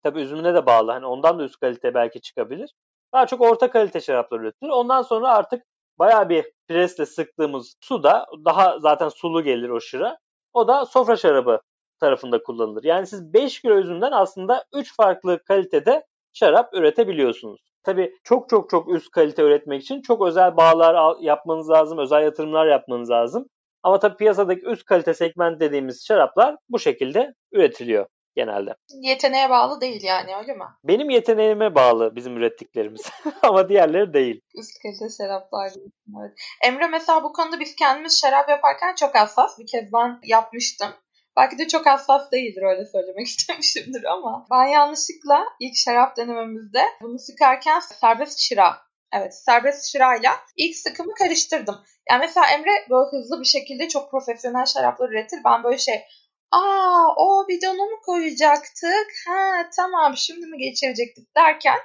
Tabi 0.03 0.21
üzümüne 0.21 0.53
de 0.53 0.65
bağlı. 0.65 0.91
Hani 0.91 1.05
ondan 1.05 1.39
da 1.39 1.43
üst 1.43 1.59
kalite 1.59 1.93
belki 1.93 2.21
çıkabilir. 2.21 2.73
Daha 3.13 3.27
çok 3.27 3.41
orta 3.41 3.71
kalite 3.71 4.01
şaraplar 4.01 4.39
üretilir. 4.39 4.69
Ondan 4.69 5.01
sonra 5.01 5.27
artık 5.27 5.63
bayağı 5.99 6.29
bir 6.29 6.45
presle 6.67 7.05
sıktığımız 7.05 7.75
su 7.81 8.03
da 8.03 8.25
daha 8.45 8.79
zaten 8.79 9.09
sulu 9.09 9.43
gelir 9.43 9.69
o 9.69 9.81
şıra. 9.81 10.17
O 10.53 10.67
da 10.67 10.85
sofra 10.85 11.17
şarabı 11.17 11.61
tarafında 11.99 12.43
kullanılır. 12.43 12.83
Yani 12.83 13.07
siz 13.07 13.33
5 13.33 13.61
kilo 13.61 13.75
üzümden 13.77 14.11
aslında 14.11 14.65
3 14.73 14.95
farklı 14.95 15.43
kalitede 15.43 16.05
şarap 16.33 16.73
üretebiliyorsunuz. 16.73 17.61
Tabii 17.83 18.13
çok 18.23 18.49
çok 18.49 18.69
çok 18.69 18.89
üst 18.89 19.11
kalite 19.11 19.43
üretmek 19.43 19.81
için 19.81 20.01
çok 20.01 20.27
özel 20.27 20.57
bağlar 20.57 21.15
yapmanız 21.21 21.69
lazım, 21.69 21.97
özel 21.97 22.23
yatırımlar 22.23 22.67
yapmanız 22.67 23.09
lazım. 23.09 23.45
Ama 23.83 23.99
tabii 23.99 24.17
piyasadaki 24.17 24.65
üst 24.65 24.85
kalite 24.85 25.13
segment 25.13 25.59
dediğimiz 25.59 26.05
şaraplar 26.07 26.55
bu 26.69 26.79
şekilde 26.79 27.33
üretiliyor 27.51 28.05
genelde. 28.39 28.75
Yeteneğe 29.01 29.49
bağlı 29.49 29.81
değil 29.81 30.03
yani 30.03 30.35
öyle 30.35 30.53
mi? 30.53 30.63
Benim 30.83 31.09
yeteneğime 31.09 31.75
bağlı 31.75 32.15
bizim 32.15 32.37
ürettiklerimiz 32.37 33.09
ama 33.43 33.69
diğerleri 33.69 34.13
değil. 34.13 34.41
Üst 34.55 34.81
kalite 34.83 35.15
şaraplar 35.17 35.71
Evet. 36.19 36.37
Emre 36.63 36.87
mesela 36.87 37.23
bu 37.23 37.33
konuda 37.33 37.59
biz 37.59 37.75
kendimiz 37.75 38.21
şarap 38.21 38.49
yaparken 38.49 38.95
çok 38.95 39.15
hassas. 39.15 39.59
Bir 39.59 39.67
kez 39.67 39.93
ben 39.93 40.19
yapmıştım. 40.23 40.89
Belki 41.37 41.57
de 41.57 41.67
çok 41.67 41.85
hassas 41.85 42.31
değildir 42.31 42.61
öyle 42.61 42.85
söylemek 42.85 43.27
istemişimdir 43.27 44.03
ama 44.03 44.45
ben 44.51 44.65
yanlışlıkla 44.65 45.45
ilk 45.59 45.75
şarap 45.75 46.17
denememizde 46.17 46.83
bunu 47.01 47.19
sıkarken 47.19 47.79
serbest 47.79 48.39
şıra 48.39 48.89
Evet 49.13 49.35
serbest 49.35 49.91
şırayla 49.91 50.31
ilk 50.57 50.75
sıkımı 50.75 51.13
karıştırdım. 51.13 51.75
Yani 52.09 52.19
mesela 52.19 52.47
Emre 52.47 52.71
böyle 52.89 53.09
hızlı 53.11 53.39
bir 53.39 53.45
şekilde 53.45 53.87
çok 53.87 54.11
profesyonel 54.11 54.65
şaraplar 54.65 55.09
üretir. 55.09 55.39
Ben 55.45 55.63
böyle 55.63 55.77
şey 55.77 56.03
aa 56.51 57.07
o 57.17 57.47
bidonu 57.47 57.85
mu 57.91 57.99
koyacaktık? 58.05 59.07
Ha 59.27 59.69
tamam 59.75 60.17
şimdi 60.17 60.45
mi 60.45 60.57
geçirecektik 60.57 61.35
derken 61.35 61.77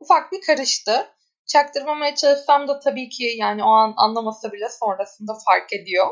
ufak 0.00 0.32
bir 0.32 0.40
karıştı. 0.40 1.08
çaktırmamaya 1.46 2.14
çalışsam 2.14 2.68
da 2.68 2.80
tabii 2.80 3.08
ki 3.08 3.34
yani 3.36 3.64
o 3.64 3.68
an 3.68 3.94
anlamasa 3.96 4.52
bile 4.52 4.68
sonrasında 4.68 5.32
fark 5.46 5.72
ediyor 5.72 6.06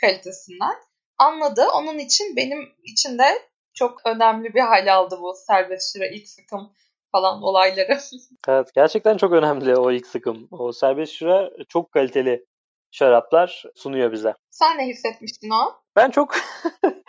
kalitesinden. 0.00 0.74
Anladı. 1.18 1.66
Onun 1.74 1.98
için 1.98 2.36
benim 2.36 2.68
için 2.84 3.18
de 3.18 3.50
çok 3.74 4.06
önemli 4.06 4.54
bir 4.54 4.60
hal 4.60 4.94
aldı 4.94 5.18
bu 5.20 5.34
serbest 5.46 5.92
süre 5.92 6.10
ilk 6.14 6.28
sıkım 6.28 6.72
falan 7.12 7.42
olayları. 7.42 7.98
Evet 8.48 8.74
gerçekten 8.74 9.16
çok 9.16 9.32
önemli 9.32 9.76
o 9.76 9.92
ilk 9.92 10.06
sıkım. 10.06 10.48
O 10.50 10.72
serbest 10.72 11.12
şura 11.12 11.50
çok 11.68 11.92
kaliteli 11.92 12.46
şaraplar 12.90 13.64
sunuyor 13.74 14.12
bize. 14.12 14.34
Sen 14.50 14.78
ne 14.78 14.86
hissetmiştin 14.86 15.50
o? 15.50 15.72
Ben 15.96 16.10
çok 16.10 16.34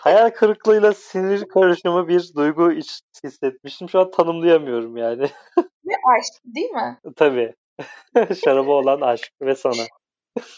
hayal 0.00 0.30
kırıklığıyla 0.30 0.92
sinir 0.92 1.44
karışımı 1.44 2.08
bir 2.08 2.34
duygu 2.36 2.70
hissetmiştim. 3.24 3.88
Şu 3.88 4.00
an 4.00 4.10
tanımlayamıyorum 4.10 4.96
yani. 4.96 5.22
Ve 5.86 5.94
aşk 6.18 6.44
değil 6.44 6.70
mi? 6.70 6.98
Tabii. 7.16 7.54
Şaraba 8.44 8.72
olan 8.72 9.00
aşk 9.00 9.32
ve 9.42 9.54
sana. 9.54 9.82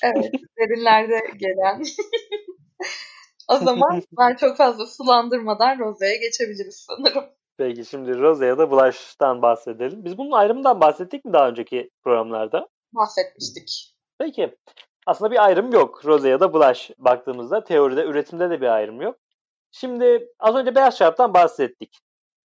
Evet. 0.03 0.33
Derinlerde 0.59 1.21
gelen. 1.37 1.83
o 3.49 3.57
zaman 3.57 4.03
ben 4.19 4.37
çok 4.37 4.57
fazla 4.57 4.87
sulandırmadan 4.87 5.79
Rose'ye 5.79 6.17
geçebiliriz 6.17 6.87
sanırım. 6.89 7.25
Peki 7.59 7.85
şimdi 7.85 8.19
Rose 8.19 8.47
ya 8.47 8.59
da 8.59 8.71
Blush'tan 8.71 9.43
bahsedelim. 9.43 10.05
Biz 10.05 10.19
bunun 10.19 10.31
ayrımından 10.31 10.81
bahsettik 10.81 11.25
mi 11.25 11.33
daha 11.33 11.49
önceki 11.49 11.91
programlarda? 12.05 12.69
Bahsetmiştik. 12.93 13.95
Peki. 14.19 14.57
Aslında 15.07 15.31
bir 15.31 15.45
ayrım 15.45 15.73
yok. 15.73 16.07
Rose 16.07 16.29
ya 16.29 16.41
da 16.41 16.55
Blush 16.55 16.91
baktığımızda 16.99 17.65
teoride, 17.65 18.05
üretimde 18.05 18.51
de 18.51 18.61
bir 18.61 18.67
ayrım 18.67 19.01
yok. 19.01 19.17
Şimdi 19.73 20.29
az 20.39 20.57
önce 20.57 20.75
beyaz 20.75 20.99
şaraptan 20.99 21.35
bahsettik. 21.35 21.99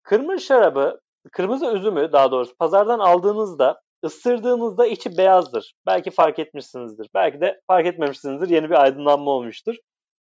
Kırmızı 0.04 0.46
şarabı, 0.46 1.00
kırmızı 1.32 1.66
üzümü 1.66 2.12
daha 2.12 2.32
doğrusu 2.32 2.56
pazardan 2.58 3.00
aldığınızda 3.00 3.82
ısırdığınızda 4.06 4.88
içi 4.88 5.18
beyazdır. 5.18 5.74
Belki 5.86 6.12
fark 6.12 6.40
etmişsinizdir. 6.40 7.10
Belki 7.14 7.42
de 7.42 7.62
fark 7.68 7.86
etmemişsinizdir. 7.86 8.50
Yeni 8.50 8.70
bir 8.70 8.82
aydınlanma 8.82 9.32
olmuştur. 9.32 9.76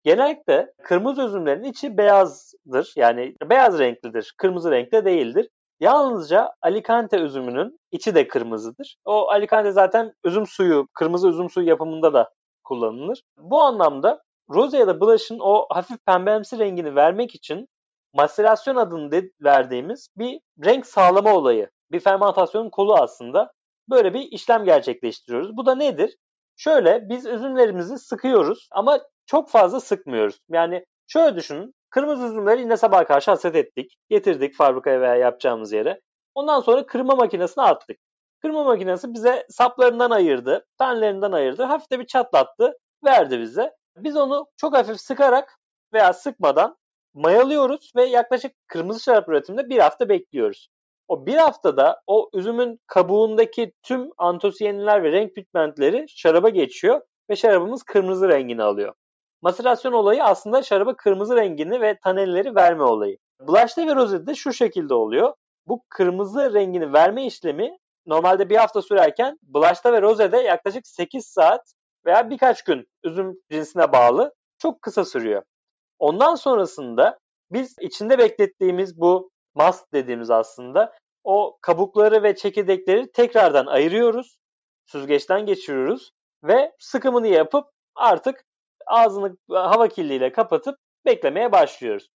Genellikle 0.04 0.72
kırmızı 0.82 1.22
üzümlerin 1.22 1.64
içi 1.64 1.98
beyazdır. 1.98 2.92
Yani 2.96 3.34
beyaz 3.50 3.78
renklidir. 3.78 4.34
Kırmızı 4.38 4.70
renkte 4.70 5.04
değildir. 5.04 5.48
Yalnızca 5.80 6.54
Alicante 6.62 7.18
üzümünün 7.18 7.80
içi 7.90 8.14
de 8.14 8.28
kırmızıdır. 8.28 8.96
O 9.04 9.30
Alicante 9.30 9.72
zaten 9.72 10.12
üzüm 10.24 10.46
suyu, 10.46 10.88
kırmızı 10.94 11.28
üzüm 11.28 11.50
suyu 11.50 11.68
yapımında 11.68 12.12
da 12.12 12.30
kullanılır. 12.64 13.22
Bu 13.38 13.62
anlamda 13.62 14.22
Rose 14.50 14.78
ya 14.78 14.86
da 14.86 15.00
Blush'ın 15.00 15.38
o 15.40 15.66
hafif 15.70 16.06
pembemsi 16.06 16.58
rengini 16.58 16.94
vermek 16.96 17.34
için 17.34 17.68
maserasyon 18.14 18.76
adını 18.76 19.12
de 19.12 19.30
verdiğimiz 19.40 20.08
bir 20.16 20.40
renk 20.64 20.86
sağlama 20.86 21.34
olayı, 21.34 21.70
bir 21.92 22.00
fermentasyonun 22.00 22.70
kolu 22.70 22.94
aslında. 22.94 23.52
Böyle 23.90 24.14
bir 24.14 24.20
işlem 24.20 24.64
gerçekleştiriyoruz. 24.64 25.56
Bu 25.56 25.66
da 25.66 25.74
nedir? 25.74 26.16
Şöyle 26.56 27.08
biz 27.08 27.26
üzümlerimizi 27.26 27.98
sıkıyoruz 27.98 28.68
ama 28.70 29.00
çok 29.26 29.50
fazla 29.50 29.80
sıkmıyoruz. 29.80 30.38
Yani 30.48 30.84
şöyle 31.06 31.36
düşünün. 31.36 31.74
Kırmızı 31.90 32.26
üzümleri 32.26 32.60
yine 32.60 32.76
sabah 32.76 33.06
karşı 33.06 33.30
hasret 33.30 33.56
ettik. 33.56 33.96
Getirdik 34.08 34.54
fabrikaya 34.54 35.00
veya 35.00 35.16
yapacağımız 35.16 35.72
yere. 35.72 36.00
Ondan 36.34 36.60
sonra 36.60 36.86
kırma 36.86 37.14
makinesine 37.14 37.64
attık. 37.64 37.98
Kırma 38.42 38.64
makinesi 38.64 39.14
bize 39.14 39.46
saplarından 39.48 40.10
ayırdı, 40.10 40.66
tanelerinden 40.78 41.32
ayırdı. 41.32 41.62
Hafif 41.62 41.90
de 41.90 41.98
bir 41.98 42.06
çatlattı, 42.06 42.72
verdi 43.04 43.40
bize. 43.40 43.72
Biz 43.96 44.16
onu 44.16 44.46
çok 44.56 44.74
hafif 44.74 45.00
sıkarak 45.00 45.58
veya 45.92 46.12
sıkmadan 46.12 46.76
mayalıyoruz 47.14 47.92
ve 47.96 48.04
yaklaşık 48.04 48.52
kırmızı 48.68 49.00
şarap 49.00 49.28
üretiminde 49.28 49.68
bir 49.68 49.78
hafta 49.78 50.08
bekliyoruz. 50.08 50.68
O 51.08 51.26
bir 51.26 51.36
haftada 51.36 52.02
o 52.06 52.30
üzümün 52.34 52.80
kabuğundaki 52.86 53.72
tüm 53.82 54.10
antosiyenler 54.18 55.02
ve 55.02 55.12
renk 55.12 55.34
pigmentleri 55.34 56.04
şaraba 56.08 56.48
geçiyor 56.48 57.00
ve 57.30 57.36
şarabımız 57.36 57.82
kırmızı 57.82 58.28
rengini 58.28 58.62
alıyor. 58.62 58.94
Maserasyon 59.42 59.92
olayı 59.92 60.24
aslında 60.24 60.62
şaraba 60.62 60.96
kırmızı 60.96 61.36
rengini 61.36 61.80
ve 61.80 61.98
tanelleri 61.98 62.54
verme 62.54 62.82
olayı. 62.82 63.18
Blush'ta 63.40 63.86
ve 63.86 63.94
rose'de 63.94 64.34
şu 64.34 64.52
şekilde 64.52 64.94
oluyor. 64.94 65.34
Bu 65.66 65.82
kırmızı 65.88 66.54
rengini 66.54 66.92
verme 66.92 67.26
işlemi 67.26 67.78
normalde 68.06 68.50
bir 68.50 68.56
hafta 68.56 68.82
sürerken 68.82 69.38
blush'ta 69.42 69.92
ve 69.92 70.02
rose'de 70.02 70.36
yaklaşık 70.36 70.86
8 70.86 71.26
saat 71.26 71.72
veya 72.06 72.30
birkaç 72.30 72.64
gün 72.64 72.86
üzüm 73.04 73.40
cinsine 73.50 73.92
bağlı 73.92 74.34
çok 74.58 74.82
kısa 74.82 75.04
sürüyor. 75.04 75.42
Ondan 75.98 76.34
sonrasında 76.34 77.18
biz 77.52 77.76
içinde 77.80 78.18
beklettiğimiz 78.18 79.00
bu 79.00 79.30
mast 79.54 79.92
dediğimiz 79.92 80.30
aslında 80.30 80.96
o 81.24 81.58
kabukları 81.60 82.22
ve 82.22 82.36
çekirdekleri 82.36 83.12
tekrardan 83.12 83.66
ayırıyoruz. 83.66 84.36
Süzgeçten 84.86 85.46
geçiriyoruz 85.46 86.12
ve 86.44 86.72
sıkımını 86.78 87.26
yapıp 87.26 87.68
artık 87.94 88.44
ağzını 88.90 89.36
hava 89.50 89.88
kirliliğiyle 89.88 90.32
kapatıp 90.32 90.78
beklemeye 91.06 91.52
başlıyoruz. 91.52 92.08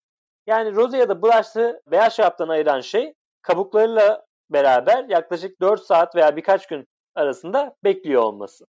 Yani 0.47 0.75
roze 0.75 0.97
ya 0.97 1.09
da 1.09 1.21
blush'ı 1.21 1.81
beyaz 1.87 2.13
şaraptan 2.15 2.49
ayıran 2.49 2.81
şey 2.81 3.13
kabuklarıyla 3.41 4.25
beraber 4.49 5.05
yaklaşık 5.09 5.61
4 5.61 5.81
saat 5.81 6.15
veya 6.15 6.35
birkaç 6.35 6.67
gün 6.67 6.87
arasında 7.15 7.75
bekliyor 7.83 8.21
olması. 8.23 8.65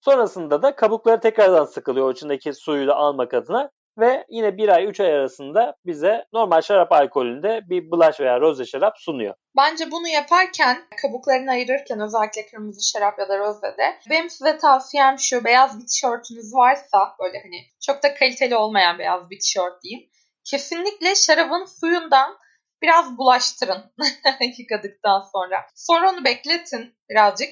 Sonrasında 0.00 0.62
da 0.62 0.76
kabukları 0.76 1.20
tekrardan 1.20 1.64
sıkılıyor 1.64 2.06
o 2.06 2.10
içindeki 2.12 2.54
suyu 2.54 2.86
da 2.88 2.96
almak 2.96 3.34
adına 3.34 3.70
ve 3.98 4.24
yine 4.28 4.56
1 4.56 4.68
ay 4.68 4.84
3 4.84 5.00
ay 5.00 5.12
arasında 5.12 5.76
bize 5.86 6.24
normal 6.32 6.60
şarap 6.60 6.92
alkolünde 6.92 7.60
bir 7.70 7.90
blush 7.90 8.20
veya 8.20 8.40
roze 8.40 8.66
şarap 8.66 8.98
sunuyor. 8.98 9.34
Bence 9.56 9.90
bunu 9.90 10.08
yaparken 10.08 10.78
kabuklarını 11.02 11.50
ayırırken 11.50 12.00
özellikle 12.00 12.46
kırmızı 12.46 12.90
şarap 12.90 13.18
ya 13.18 13.28
da 13.28 13.38
rozede 13.38 13.98
benim 14.10 14.30
size 14.30 14.58
tavsiyem 14.58 15.18
şu 15.18 15.44
beyaz 15.44 15.80
bir 15.80 15.86
tişörtünüz 15.86 16.54
varsa 16.54 17.16
böyle 17.20 17.38
hani 17.42 17.66
çok 17.86 18.02
da 18.02 18.14
kaliteli 18.14 18.56
olmayan 18.56 18.98
beyaz 18.98 19.30
bir 19.30 19.38
tişört 19.38 19.82
diyeyim. 19.82 20.08
Kesinlikle 20.50 21.14
şarabın 21.14 21.64
suyundan 21.64 22.38
biraz 22.82 23.18
bulaştırın 23.18 23.92
yıkadıktan 24.58 25.20
sonra. 25.32 25.66
Sonra 25.74 26.10
onu 26.10 26.24
bekletin 26.24 26.94
birazcık. 27.10 27.48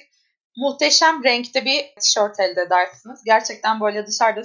Muhteşem 0.56 1.24
renkte 1.24 1.64
bir 1.64 1.94
tişört 2.00 2.40
elde 2.40 2.60
edersiniz. 2.60 3.22
Gerçekten 3.24 3.80
böyle 3.80 4.06
dışarıda 4.06 4.44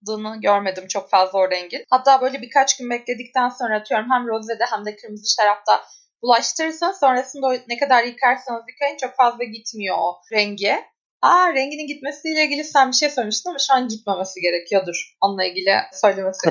satıldığını 0.00 0.40
görmedim 0.40 0.86
çok 0.88 1.10
fazla 1.10 1.38
o 1.38 1.50
rengin. 1.50 1.84
Hatta 1.90 2.20
böyle 2.20 2.42
birkaç 2.42 2.78
gün 2.78 2.90
bekledikten 2.90 3.48
sonra 3.48 3.76
atıyorum 3.76 4.10
hem 4.10 4.28
rozede 4.28 4.64
hem 4.70 4.86
de 4.86 4.96
kırmızı 4.96 5.34
şarapta 5.34 5.84
bulaştırırsanız 6.22 7.00
sonrasında 7.00 7.56
ne 7.68 7.78
kadar 7.78 8.04
yıkarsanız 8.04 8.64
yıkayın 8.68 8.96
çok 8.96 9.16
fazla 9.16 9.44
gitmiyor 9.44 9.96
o 9.98 10.20
rengi. 10.32 10.84
Aa 11.22 11.52
renginin 11.52 11.86
gitmesiyle 11.86 12.44
ilgili 12.44 12.64
sen 12.64 12.88
bir 12.88 12.96
şey 12.96 13.10
söylemiştin 13.10 13.50
ama 13.50 13.58
şu 13.58 13.74
an 13.74 13.88
gitmemesi 13.88 14.40
gerekiyordur. 14.40 15.16
Onunla 15.20 15.44
ilgili 15.44 15.76
söylemesi 15.92 16.50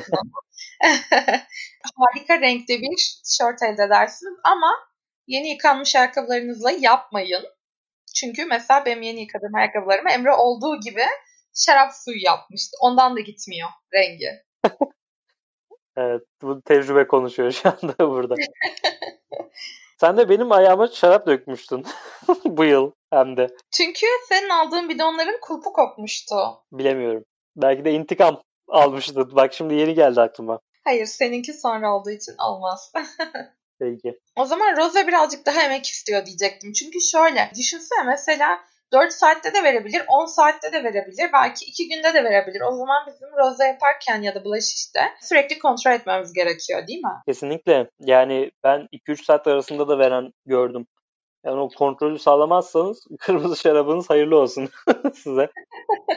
Harika 1.96 2.40
renkte 2.40 2.80
bir 2.80 3.20
tişört 3.24 3.62
elde 3.62 3.82
edersiniz 3.82 4.34
ama 4.44 4.72
yeni 5.26 5.50
yıkanmış 5.50 5.96
ayakkabılarınızla 5.96 6.70
yapmayın. 6.70 7.44
Çünkü 8.14 8.44
mesela 8.44 8.84
benim 8.84 9.02
yeni 9.02 9.20
yıkadığım 9.20 9.54
ayakkabılarımı 9.54 10.10
Emre 10.10 10.32
olduğu 10.32 10.80
gibi 10.80 11.04
şarap 11.54 11.92
suyu 11.94 12.22
yapmıştı. 12.22 12.76
Ondan 12.80 13.16
da 13.16 13.20
gitmiyor 13.20 13.68
rengi. 13.94 14.30
evet 15.96 16.22
bu 16.42 16.62
tecrübe 16.62 17.06
konuşuyor 17.06 17.52
şu 17.52 17.68
anda 17.68 17.94
burada. 18.10 18.34
Sen 20.00 20.16
de 20.16 20.28
benim 20.28 20.52
ayağıma 20.52 20.86
şarap 20.86 21.26
dökmüştün 21.26 21.86
bu 22.44 22.64
yıl 22.64 22.92
hem 23.10 23.36
de. 23.36 23.56
Çünkü 23.70 24.06
senin 24.28 24.48
aldığın 24.48 24.88
bidonların 24.88 25.38
kulpu 25.40 25.72
kopmuştu. 25.72 26.34
Bilemiyorum. 26.72 27.24
Belki 27.56 27.84
de 27.84 27.92
intikam 27.92 28.42
almıştın. 28.68 29.36
Bak 29.36 29.54
şimdi 29.54 29.74
yeni 29.74 29.94
geldi 29.94 30.20
aklıma. 30.20 30.60
Hayır 30.84 31.06
seninki 31.06 31.52
sonra 31.52 31.96
olduğu 31.96 32.10
için 32.10 32.34
olmaz. 32.38 32.92
Peki. 33.78 34.20
O 34.36 34.44
zaman 34.44 34.76
Rose 34.76 35.06
birazcık 35.06 35.46
daha 35.46 35.62
emek 35.62 35.86
istiyor 35.86 36.26
diyecektim. 36.26 36.72
Çünkü 36.72 37.00
şöyle 37.00 37.50
düşünsene 37.58 38.02
mesela 38.06 38.60
4 38.92 39.12
saatte 39.12 39.54
de 39.54 39.62
verebilir, 39.62 40.02
10 40.08 40.26
saatte 40.26 40.72
de 40.72 40.84
verebilir, 40.84 41.30
belki 41.32 41.64
2 41.64 41.88
günde 41.88 42.14
de 42.14 42.24
verebilir. 42.24 42.60
O 42.60 42.72
zaman 42.72 43.06
bizim 43.06 43.28
roze 43.36 43.64
yaparken 43.64 44.22
ya 44.22 44.34
da 44.34 44.44
bulaş 44.44 44.64
işte 44.74 45.00
sürekli 45.20 45.58
kontrol 45.58 45.92
etmemiz 45.92 46.32
gerekiyor 46.32 46.86
değil 46.86 47.02
mi? 47.04 47.22
Kesinlikle. 47.26 47.90
Yani 48.00 48.50
ben 48.64 48.88
2-3 48.92 49.24
saat 49.24 49.46
arasında 49.46 49.88
da 49.88 49.98
veren 49.98 50.32
gördüm. 50.46 50.86
Yani 51.44 51.60
o 51.60 51.68
kontrolü 51.68 52.18
sağlamazsanız 52.18 53.06
kırmızı 53.20 53.56
şarabınız 53.56 54.10
hayırlı 54.10 54.38
olsun 54.38 54.68
size 55.14 55.50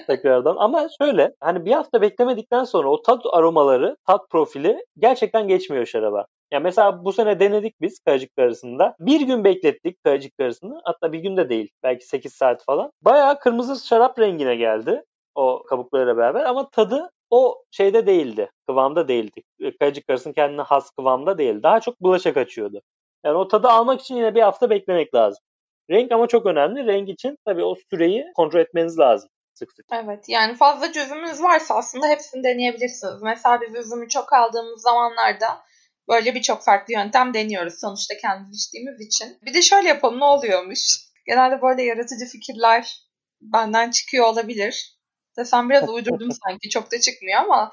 tekrardan. 0.07 0.55
Ama 0.59 0.87
şöyle 1.01 1.33
hani 1.39 1.65
bir 1.65 1.71
hafta 1.71 2.01
beklemedikten 2.01 2.63
sonra 2.63 2.89
o 2.89 3.01
tat 3.01 3.25
aromaları, 3.31 3.97
tat 4.07 4.29
profili 4.29 4.85
gerçekten 4.97 5.47
geçmiyor 5.47 5.85
şaraba. 5.85 6.25
Ya 6.51 6.59
mesela 6.59 7.05
bu 7.05 7.13
sene 7.13 7.39
denedik 7.39 7.81
biz 7.81 7.99
kayacık 7.99 8.31
arasında. 8.39 8.95
Bir 8.99 9.21
gün 9.21 9.43
beklettik 9.43 10.03
kayacık 10.03 10.33
arasını. 10.39 10.81
Hatta 10.83 11.11
bir 11.11 11.19
gün 11.19 11.37
de 11.37 11.49
değil. 11.49 11.69
Belki 11.83 12.07
8 12.07 12.33
saat 12.33 12.63
falan. 12.65 12.91
Bayağı 13.01 13.39
kırmızı 13.39 13.87
şarap 13.87 14.19
rengine 14.19 14.55
geldi. 14.55 15.03
O 15.35 15.63
kabuklarıyla 15.63 16.17
beraber 16.17 16.45
ama 16.45 16.69
tadı 16.69 17.09
o 17.29 17.63
şeyde 17.71 18.07
değildi. 18.07 18.49
Kıvamda 18.67 19.07
değildi. 19.07 19.41
Kayacık 19.79 20.09
arasının 20.09 20.33
kendine 20.33 20.61
has 20.61 20.89
kıvamda 20.91 21.37
değil. 21.37 21.63
Daha 21.63 21.79
çok 21.79 22.01
bulaşa 22.01 22.33
kaçıyordu. 22.33 22.81
Yani 23.23 23.37
o 23.37 23.47
tadı 23.47 23.67
almak 23.67 24.01
için 24.01 24.15
yine 24.15 24.35
bir 24.35 24.41
hafta 24.41 24.69
beklemek 24.69 25.15
lazım. 25.15 25.43
Renk 25.89 26.11
ama 26.11 26.27
çok 26.27 26.45
önemli. 26.45 26.85
Renk 26.85 27.09
için 27.09 27.37
tabii 27.45 27.63
o 27.63 27.75
süreyi 27.89 28.25
kontrol 28.35 28.59
etmeniz 28.59 28.99
lazım 28.99 29.29
sık 29.53 29.71
sık. 29.73 29.85
Evet 29.91 30.25
yani 30.27 30.55
fazla 30.55 30.89
üzümünüz 30.89 31.43
varsa 31.43 31.75
aslında 31.75 32.07
hepsini 32.07 32.43
deneyebilirsiniz. 32.43 33.21
Mesela 33.21 33.61
biz 33.61 33.85
üzümü 33.85 34.09
çok 34.09 34.33
aldığımız 34.33 34.81
zamanlarda 34.81 35.63
böyle 36.09 36.35
birçok 36.35 36.63
farklı 36.63 36.93
yöntem 36.93 37.33
deniyoruz 37.33 37.79
sonuçta 37.79 38.17
kendimiz 38.17 38.57
içtiğimiz 38.57 39.01
için. 39.01 39.37
Bir 39.41 39.53
de 39.53 39.61
şöyle 39.61 39.87
yapalım 39.87 40.19
ne 40.19 40.25
oluyormuş? 40.25 40.79
Genelde 41.25 41.61
böyle 41.61 41.83
yaratıcı 41.83 42.25
fikirler 42.25 42.97
benden 43.41 43.91
çıkıyor 43.91 44.25
olabilir. 44.25 44.97
Desem 45.37 45.69
biraz 45.69 45.89
uydurdum 45.89 46.29
sanki 46.31 46.69
çok 46.69 46.91
da 46.91 46.99
çıkmıyor 46.99 47.39
ama 47.39 47.71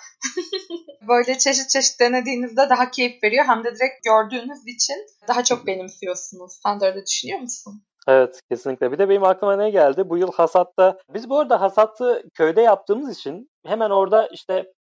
böyle 1.08 1.38
çeşit 1.38 1.70
çeşit 1.70 2.00
denediğinizde 2.00 2.70
daha 2.70 2.90
keyif 2.90 3.22
veriyor. 3.22 3.44
Hem 3.44 3.64
de 3.64 3.74
direkt 3.74 4.04
gördüğünüz 4.04 4.66
için 4.66 4.96
daha 5.28 5.44
çok 5.44 5.66
benimsiyorsunuz. 5.66 6.60
Sen 6.62 6.80
de 6.80 6.86
öyle 6.86 7.06
düşünüyor 7.06 7.40
musun? 7.40 7.82
Evet 8.08 8.40
kesinlikle. 8.48 8.92
Bir 8.92 8.98
de 8.98 9.08
benim 9.08 9.24
aklıma 9.24 9.56
ne 9.56 9.70
geldi? 9.70 10.08
Bu 10.08 10.18
yıl 10.18 10.32
hasatta, 10.32 10.98
biz 11.14 11.30
bu 11.30 11.38
arada 11.38 11.60
hasatı 11.60 12.22
köyde 12.34 12.60
yaptığımız 12.60 13.18
için 13.18 13.50
hemen 13.66 13.90
orada 13.90 14.28
işte 14.28 14.72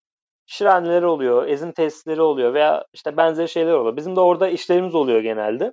şirenleri 0.47 1.07
oluyor, 1.07 1.47
ezin 1.47 1.73
tesisleri 1.73 2.23
oluyor 2.23 2.55
veya 2.55 2.85
işte 2.93 3.17
benzeri 3.17 3.49
şeyler 3.49 3.73
oluyor. 3.73 3.97
Bizim 3.97 4.17
de 4.17 4.21
orada 4.21 4.49
işlerimiz 4.49 4.95
oluyor 4.95 5.21
genelde. 5.21 5.73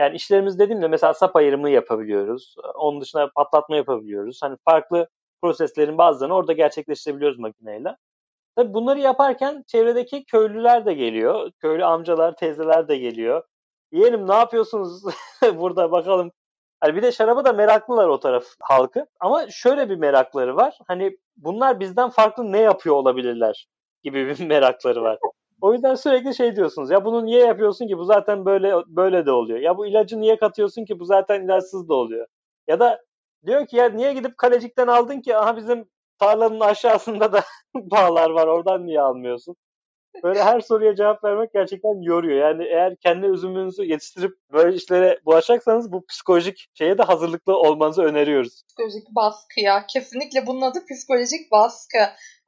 Yani 0.00 0.16
işlerimiz 0.16 0.58
dediğimde 0.58 0.88
mesela 0.88 1.14
sap 1.14 1.36
ayırımı 1.36 1.70
yapabiliyoruz. 1.70 2.54
Onun 2.74 3.00
dışında 3.00 3.30
patlatma 3.36 3.76
yapabiliyoruz. 3.76 4.38
Hani 4.42 4.56
farklı 4.64 5.08
proseslerin 5.42 5.98
bazılarını 5.98 6.34
orada 6.34 6.52
gerçekleştirebiliyoruz 6.52 7.38
makineyle. 7.38 7.96
Tabii 8.56 8.74
bunları 8.74 9.00
yaparken 9.00 9.64
çevredeki 9.66 10.24
köylüler 10.24 10.86
de 10.86 10.94
geliyor. 10.94 11.50
Köylü 11.58 11.84
amcalar, 11.84 12.36
teyzeler 12.36 12.88
de 12.88 12.98
geliyor. 12.98 13.42
Yeğenim 13.92 14.28
ne 14.28 14.34
yapıyorsunuz 14.34 15.02
burada 15.54 15.92
bakalım. 15.92 16.32
Hani 16.80 16.96
bir 16.96 17.02
de 17.02 17.12
şaraba 17.12 17.44
da 17.44 17.52
meraklılar 17.52 18.08
o 18.08 18.20
taraf 18.20 18.44
halkı. 18.60 19.06
Ama 19.20 19.50
şöyle 19.50 19.90
bir 19.90 19.96
merakları 19.96 20.56
var. 20.56 20.78
Hani 20.88 21.18
bunlar 21.36 21.80
bizden 21.80 22.10
farklı 22.10 22.52
ne 22.52 22.60
yapıyor 22.60 22.94
olabilirler 22.94 23.66
gibi 24.02 24.26
bir 24.26 24.40
merakları 24.46 25.02
var. 25.02 25.18
O 25.60 25.72
yüzden 25.72 25.94
sürekli 25.94 26.34
şey 26.34 26.56
diyorsunuz. 26.56 26.90
Ya 26.90 27.04
bunu 27.04 27.24
niye 27.26 27.40
yapıyorsun 27.46 27.88
ki? 27.88 27.98
Bu 27.98 28.04
zaten 28.04 28.44
böyle 28.46 28.74
böyle 28.86 29.26
de 29.26 29.32
oluyor. 29.32 29.58
Ya 29.58 29.76
bu 29.78 29.86
ilacı 29.86 30.20
niye 30.20 30.36
katıyorsun 30.38 30.84
ki? 30.84 30.98
Bu 31.00 31.04
zaten 31.04 31.44
ilaçsız 31.44 31.88
da 31.88 31.94
oluyor. 31.94 32.26
Ya 32.68 32.80
da 32.80 33.00
diyor 33.46 33.66
ki 33.66 33.76
ya 33.76 33.88
niye 33.88 34.12
gidip 34.12 34.38
kalecikten 34.38 34.86
aldın 34.86 35.20
ki? 35.20 35.36
Aha 35.36 35.56
bizim 35.56 35.88
tarlanın 36.18 36.60
aşağısında 36.60 37.32
da 37.32 37.44
bağlar 37.74 38.30
var. 38.30 38.46
Oradan 38.46 38.86
niye 38.86 39.00
almıyorsun? 39.00 39.56
Böyle 40.22 40.42
her 40.42 40.60
soruya 40.60 40.94
cevap 40.96 41.24
vermek 41.24 41.52
gerçekten 41.52 42.02
yoruyor. 42.02 42.48
Yani 42.48 42.64
eğer 42.64 42.96
kendi 42.96 43.26
üzümünüzü 43.26 43.84
yetiştirip 43.84 44.32
böyle 44.52 44.76
işlere 44.76 45.20
bulaşacaksanız 45.26 45.92
bu 45.92 46.06
psikolojik 46.06 46.66
şeye 46.74 46.98
de 46.98 47.02
hazırlıklı 47.02 47.56
olmanızı 47.56 48.02
öneriyoruz. 48.02 48.62
Psikolojik 48.68 49.08
baskı 49.10 49.60
ya. 49.60 49.86
Kesinlikle 49.86 50.46
bunun 50.46 50.60
adı 50.60 50.78
psikolojik 50.90 51.52
baskı. 51.52 51.98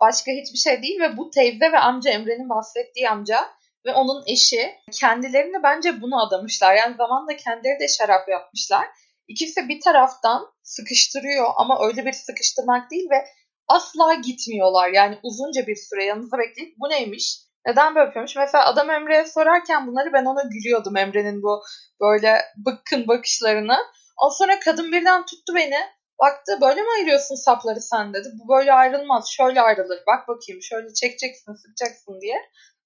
Başka 0.00 0.32
hiçbir 0.32 0.58
şey 0.58 0.82
değil 0.82 1.00
ve 1.00 1.16
bu 1.16 1.30
teyze 1.30 1.72
ve 1.72 1.78
amca 1.78 2.10
Emre'nin 2.10 2.48
bahsettiği 2.48 3.08
amca 3.08 3.38
ve 3.86 3.92
onun 3.94 4.22
eşi 4.26 4.70
kendilerini 5.00 5.62
bence 5.62 6.00
bunu 6.00 6.26
adamışlar. 6.26 6.74
Yani 6.74 6.96
zamanla 6.96 7.36
kendileri 7.36 7.80
de 7.80 7.88
şarap 7.88 8.28
yapmışlar. 8.28 8.86
İkisi 9.32 9.68
bir 9.68 9.80
taraftan 9.80 10.46
sıkıştırıyor 10.62 11.50
ama 11.56 11.86
öyle 11.86 12.06
bir 12.06 12.12
sıkıştırmak 12.12 12.90
değil 12.90 13.10
ve 13.10 13.24
asla 13.68 14.14
gitmiyorlar. 14.14 14.88
Yani 14.88 15.18
uzunca 15.22 15.66
bir 15.66 15.76
süre 15.76 16.04
yanınızda 16.04 16.38
bekleyip 16.38 16.74
bu 16.78 16.90
neymiş? 16.90 17.38
Neden 17.66 17.94
böyle 17.94 18.06
yapıyormuş? 18.06 18.36
Mesela 18.36 18.66
adam 18.66 18.90
Emre'ye 18.90 19.24
sorarken 19.26 19.86
bunları 19.86 20.12
ben 20.12 20.24
ona 20.24 20.42
gülüyordum 20.42 20.96
Emre'nin 20.96 21.42
bu 21.42 21.62
böyle 22.00 22.42
bıkkın 22.66 23.08
bakışlarını. 23.08 23.76
Ondan 24.16 24.34
sonra 24.34 24.60
kadın 24.60 24.92
birden 24.92 25.26
tuttu 25.26 25.54
beni. 25.54 25.78
Baktı 26.22 26.58
böyle 26.60 26.82
mi 26.82 26.88
ayırıyorsun 26.96 27.34
sapları 27.34 27.80
sen 27.80 28.14
dedi. 28.14 28.28
Bu 28.34 28.48
böyle 28.48 28.72
ayrılmaz. 28.72 29.30
Şöyle 29.30 29.60
ayrılır. 29.60 30.02
Bak 30.06 30.28
bakayım 30.28 30.62
şöyle 30.62 30.94
çekeceksin 30.94 31.52
sıkacaksın 31.54 32.20
diye. 32.20 32.36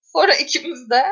Sonra 0.03 0.35
ikimiz 0.35 0.91
de 0.91 1.03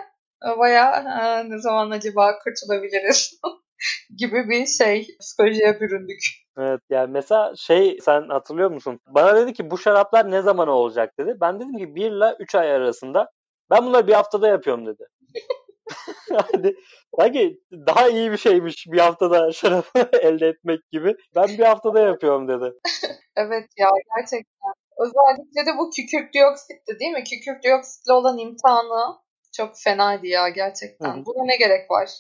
bayağı 0.59 1.05
ne 1.51 1.59
zaman 1.59 1.91
acaba 1.91 2.39
kurtulabiliriz 2.39 3.41
gibi 4.19 4.49
bir 4.49 4.67
şey 4.67 5.07
psikolojiye 5.21 5.81
büründük. 5.81 6.21
Evet 6.59 6.81
yani 6.91 7.11
mesela 7.13 7.53
şey 7.57 7.99
sen 8.03 8.29
hatırlıyor 8.29 8.71
musun? 8.71 9.01
Bana 9.07 9.37
dedi 9.37 9.53
ki 9.53 9.71
bu 9.71 9.79
şaraplar 9.79 10.31
ne 10.31 10.43
zaman 10.43 10.69
olacak 10.69 11.19
dedi. 11.19 11.37
Ben 11.41 11.61
dedim 11.61 11.79
ki 11.79 11.95
1 11.95 12.11
ile 12.11 12.37
3 12.41 12.55
ay 12.55 12.73
arasında. 12.73 13.31
Ben 13.71 13.87
bunları 13.87 14.07
bir 14.07 14.13
haftada 14.13 14.49
yapıyorum 14.49 14.87
dedi. 14.87 15.05
yani 16.31 16.75
sanki 17.19 17.61
daha 17.73 18.09
iyi 18.09 18.33
bir 18.33 18.37
şeymiş 18.37 18.87
bir 18.87 18.99
haftada 18.99 19.53
şarap 19.53 19.85
elde 20.23 20.49
etmek 20.49 20.91
gibi. 20.91 21.17
Ben 21.37 21.49
bir 21.49 21.65
haftada 21.65 22.01
yapıyorum 22.01 22.49
dedi. 22.49 22.73
evet 23.37 23.69
ya 23.79 23.91
gerçekten. 24.17 24.75
Özellikle 24.99 25.73
de 25.73 25.79
bu 25.79 25.91
kükürt 25.91 26.35
dioksitti 26.35 27.01
değil 27.01 27.13
mi? 27.13 27.25
Kükürt 27.25 27.65
dioksitle 27.65 28.13
olan 28.13 28.39
imtihanı 28.39 29.17
çok 29.57 29.71
fenaydı 29.77 30.27
ya 30.27 30.49
gerçekten. 30.49 31.17
Hı-hı. 31.17 31.27
Buna 31.27 31.45
ne 31.45 31.57
gerek 31.57 31.91
var? 31.91 32.11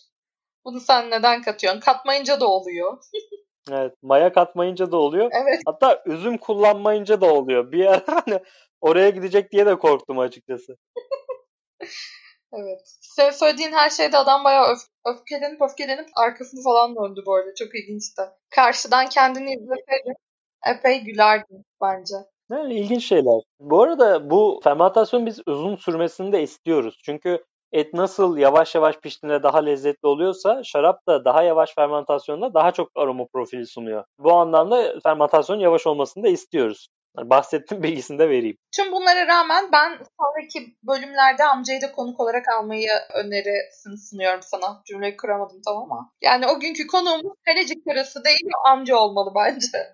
Bunu 0.64 0.80
sen 0.80 1.10
neden 1.10 1.42
katıyorsun? 1.42 1.80
Katmayınca 1.80 2.40
da 2.40 2.48
oluyor. 2.48 2.98
evet. 3.70 3.92
Maya 4.02 4.32
katmayınca 4.32 4.92
da 4.92 4.96
oluyor. 4.96 5.30
Evet. 5.32 5.62
Hatta 5.66 6.02
üzüm 6.06 6.38
kullanmayınca 6.38 7.20
da 7.20 7.34
oluyor. 7.34 7.72
Bir 7.72 7.86
ara 7.86 8.02
hani 8.26 8.40
oraya 8.80 9.10
gidecek 9.10 9.52
diye 9.52 9.66
de 9.66 9.78
korktum 9.78 10.18
açıkçası. 10.18 10.76
evet. 12.52 12.80
Sen 13.00 13.30
söylediğin 13.30 13.72
her 13.72 13.90
şeyde 13.90 14.18
adam 14.18 14.44
bayağı 14.44 14.72
öf 14.72 14.78
öfkelenip 15.06 15.62
öfkelenip 15.62 16.08
arkasını 16.16 16.62
falan 16.62 16.96
döndü 16.96 17.22
bu 17.26 17.34
arada. 17.34 17.54
Çok 17.54 17.74
ilginçti. 17.74 18.22
Karşıdan 18.50 19.08
kendini 19.08 19.54
izleseydi 19.54 20.14
epey 20.66 21.00
gülerdi 21.00 21.64
bence. 21.82 22.14
Yani 22.50 22.74
ilginç 22.74 23.08
şeyler. 23.08 23.40
Bu 23.60 23.82
arada 23.82 24.30
bu 24.30 24.60
fermentasyon 24.64 25.26
biz 25.26 25.40
uzun 25.46 25.76
sürmesini 25.76 26.32
de 26.32 26.42
istiyoruz. 26.42 27.00
Çünkü 27.04 27.44
et 27.74 27.94
nasıl 27.94 28.38
yavaş 28.38 28.74
yavaş 28.74 28.96
piştiğinde 28.96 29.42
daha 29.42 29.58
lezzetli 29.58 30.06
oluyorsa 30.06 30.62
şarap 30.64 31.06
da 31.08 31.24
daha 31.24 31.42
yavaş 31.42 31.74
fermentasyonda 31.74 32.54
daha 32.54 32.72
çok 32.72 32.90
aroma 32.96 33.26
profili 33.32 33.66
sunuyor. 33.66 34.04
Bu 34.18 34.32
anlamda 34.32 35.00
fermentasyon 35.02 35.58
yavaş 35.58 35.86
olmasını 35.86 36.24
da 36.24 36.28
istiyoruz. 36.28 36.88
Yani 37.18 37.30
bahsettiğim 37.30 37.82
bilgisini 37.82 38.18
de 38.18 38.28
vereyim. 38.28 38.56
Tüm 38.76 38.92
bunlara 38.92 39.26
rağmen 39.26 39.64
ben 39.72 39.98
sonraki 40.20 40.76
bölümlerde 40.82 41.44
amcayı 41.44 41.82
da 41.82 41.92
konuk 41.92 42.20
olarak 42.20 42.48
almayı 42.48 42.88
önerisini 43.14 43.98
sunuyorum 43.98 44.42
sana. 44.42 44.82
Cümleyi 44.84 45.16
kuramadım 45.16 45.60
tamam 45.66 45.92
ama. 45.92 46.10
Yani 46.22 46.46
o 46.46 46.60
günkü 46.60 46.86
konuğumuz 46.86 47.36
Kalecik 47.44 47.84
karası 47.84 48.24
değil 48.24 48.50
amca 48.66 48.96
olmalı 48.96 49.32
bence. 49.34 49.92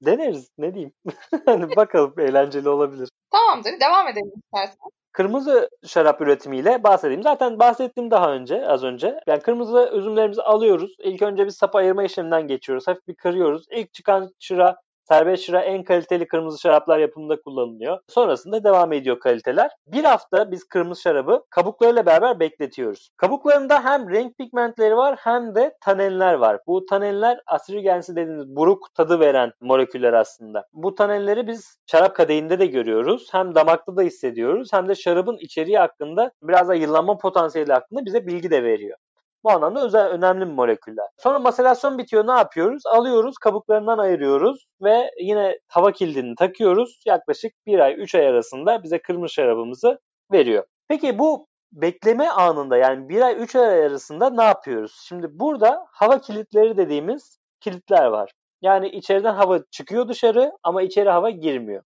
Deneriz 0.00 0.50
ne 0.58 0.74
diyeyim. 0.74 0.92
hani 1.46 1.76
bakalım 1.76 2.14
eğlenceli 2.20 2.68
olabilir. 2.68 3.08
Tamamdır 3.30 3.80
devam 3.80 4.08
edelim 4.08 4.32
istersen. 4.44 4.90
Kırmızı 5.16 5.68
şarap 5.86 6.20
üretimiyle 6.20 6.82
bahsedeyim. 6.84 7.22
Zaten 7.22 7.58
bahsettim 7.58 8.10
daha 8.10 8.32
önce, 8.32 8.68
az 8.68 8.84
önce. 8.84 9.20
Yani 9.26 9.40
kırmızı 9.40 9.90
üzümlerimizi 9.94 10.42
alıyoruz. 10.42 10.96
İlk 10.98 11.22
önce 11.22 11.44
bir 11.44 11.50
sap 11.50 11.76
ayırma 11.76 12.04
işleminden 12.04 12.48
geçiyoruz. 12.48 12.88
Hafif 12.88 13.08
bir 13.08 13.14
kırıyoruz. 13.14 13.66
İlk 13.70 13.94
çıkan 13.94 14.30
çıra 14.38 14.76
Serbest 15.08 15.44
şıra 15.44 15.60
en 15.60 15.84
kaliteli 15.84 16.28
kırmızı 16.28 16.60
şaraplar 16.60 16.98
yapımında 16.98 17.40
kullanılıyor. 17.40 17.98
Sonrasında 18.08 18.64
devam 18.64 18.92
ediyor 18.92 19.20
kaliteler. 19.20 19.70
Bir 19.86 20.04
hafta 20.04 20.50
biz 20.50 20.64
kırmızı 20.64 21.00
şarabı 21.00 21.44
kabuklarıyla 21.50 22.06
beraber 22.06 22.40
bekletiyoruz. 22.40 23.08
Kabuklarında 23.16 23.84
hem 23.84 24.10
renk 24.10 24.38
pigmentleri 24.38 24.96
var 24.96 25.16
hem 25.18 25.54
de 25.54 25.76
tanenler 25.80 26.34
var. 26.34 26.60
Bu 26.66 26.86
tanenler 26.86 27.40
asirigensi 27.46 28.16
dediğimiz 28.16 28.56
buruk 28.56 28.94
tadı 28.94 29.20
veren 29.20 29.52
moleküller 29.60 30.12
aslında. 30.12 30.66
Bu 30.72 30.94
tanenleri 30.94 31.46
biz 31.46 31.78
şarap 31.86 32.16
kadehinde 32.16 32.58
de 32.58 32.66
görüyoruz. 32.66 33.28
Hem 33.32 33.54
damakta 33.54 33.96
da 33.96 34.02
hissediyoruz 34.02 34.72
hem 34.72 34.88
de 34.88 34.94
şarabın 34.94 35.36
içeriği 35.36 35.78
hakkında 35.78 36.30
biraz 36.42 36.68
da 36.68 36.74
yıllanma 36.74 37.18
potansiyeli 37.18 37.72
hakkında 37.72 38.04
bize 38.04 38.26
bilgi 38.26 38.50
de 38.50 38.62
veriyor. 38.62 38.98
Bu 39.46 39.50
anlamda 39.50 39.84
özel 39.84 40.08
önemli 40.08 40.44
moleküller. 40.44 41.06
Sonra 41.18 41.38
maselasyon 41.38 41.98
bitiyor 41.98 42.26
ne 42.26 42.32
yapıyoruz? 42.32 42.82
Alıyoruz 42.86 43.38
kabuklarından 43.38 43.98
ayırıyoruz 43.98 44.66
ve 44.82 45.10
yine 45.20 45.58
hava 45.68 45.92
kilidini 45.92 46.34
takıyoruz. 46.34 47.02
Yaklaşık 47.06 47.52
1 47.66 47.78
ay 47.78 47.94
3 47.98 48.14
ay 48.14 48.26
arasında 48.26 48.82
bize 48.82 49.02
kırmızı 49.02 49.34
şarabımızı 49.34 49.98
veriyor. 50.32 50.64
Peki 50.88 51.18
bu 51.18 51.46
bekleme 51.72 52.28
anında 52.28 52.76
yani 52.76 53.08
1 53.08 53.20
ay 53.20 53.42
3 53.42 53.56
ay 53.56 53.86
arasında 53.86 54.30
ne 54.30 54.42
yapıyoruz? 54.42 55.04
Şimdi 55.08 55.26
burada 55.30 55.86
hava 55.92 56.20
kilitleri 56.20 56.76
dediğimiz 56.76 57.38
kilitler 57.60 58.06
var. 58.06 58.30
Yani 58.62 58.88
içeriden 58.88 59.34
hava 59.34 59.58
çıkıyor 59.70 60.08
dışarı 60.08 60.52
ama 60.62 60.82
içeri 60.82 61.10
hava 61.10 61.30
girmiyor. 61.30 61.82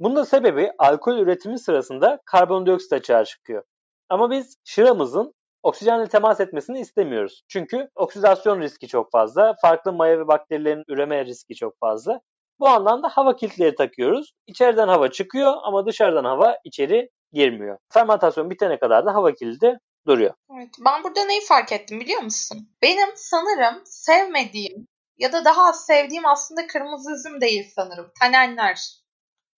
Bunun 0.00 0.16
da 0.16 0.24
sebebi 0.24 0.72
alkol 0.78 1.18
üretimi 1.18 1.58
sırasında 1.58 2.18
karbondioksit 2.26 2.92
açığa 2.92 3.24
çıkıyor. 3.24 3.62
Ama 4.08 4.30
biz 4.30 4.56
şıramızın 4.64 5.34
oksijenle 5.64 6.08
temas 6.08 6.40
etmesini 6.40 6.80
istemiyoruz. 6.80 7.42
Çünkü 7.48 7.88
oksidasyon 7.94 8.60
riski 8.60 8.88
çok 8.88 9.12
fazla. 9.12 9.54
Farklı 9.62 9.92
maya 9.92 10.18
ve 10.18 10.28
bakterilerin 10.28 10.84
üreme 10.88 11.24
riski 11.24 11.54
çok 11.54 11.78
fazla. 11.78 12.20
Bu 12.60 12.68
anlamda 12.68 13.08
hava 13.08 13.36
kilitleri 13.36 13.74
takıyoruz. 13.74 14.32
İçeriden 14.46 14.88
hava 14.88 15.10
çıkıyor 15.10 15.52
ama 15.62 15.86
dışarıdan 15.86 16.24
hava 16.24 16.56
içeri 16.64 17.10
girmiyor. 17.32 17.78
Fermentasyon 17.92 18.50
bitene 18.50 18.78
kadar 18.78 19.06
da 19.06 19.14
hava 19.14 19.32
kilidi 19.32 19.78
duruyor. 20.06 20.34
Evet, 20.56 20.68
ben 20.84 21.04
burada 21.04 21.24
neyi 21.24 21.40
fark 21.40 21.72
ettim 21.72 22.00
biliyor 22.00 22.22
musun? 22.22 22.68
Benim 22.82 23.08
sanırım 23.14 23.82
sevmediğim 23.84 24.86
Ya 25.18 25.32
da 25.32 25.44
daha 25.44 25.68
az 25.68 25.86
sevdiğim 25.86 26.26
aslında 26.26 26.66
kırmızı 26.66 27.12
üzüm 27.12 27.40
değil 27.40 27.72
sanırım. 27.76 28.10
Tanenler. 28.20 28.80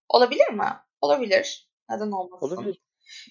Olabilir 0.08 0.48
mi? 0.48 0.68
Olabilir. 1.00 1.68
Neden 1.90 2.10
olmasın? 2.10 2.46
Olabilir. 2.46 2.80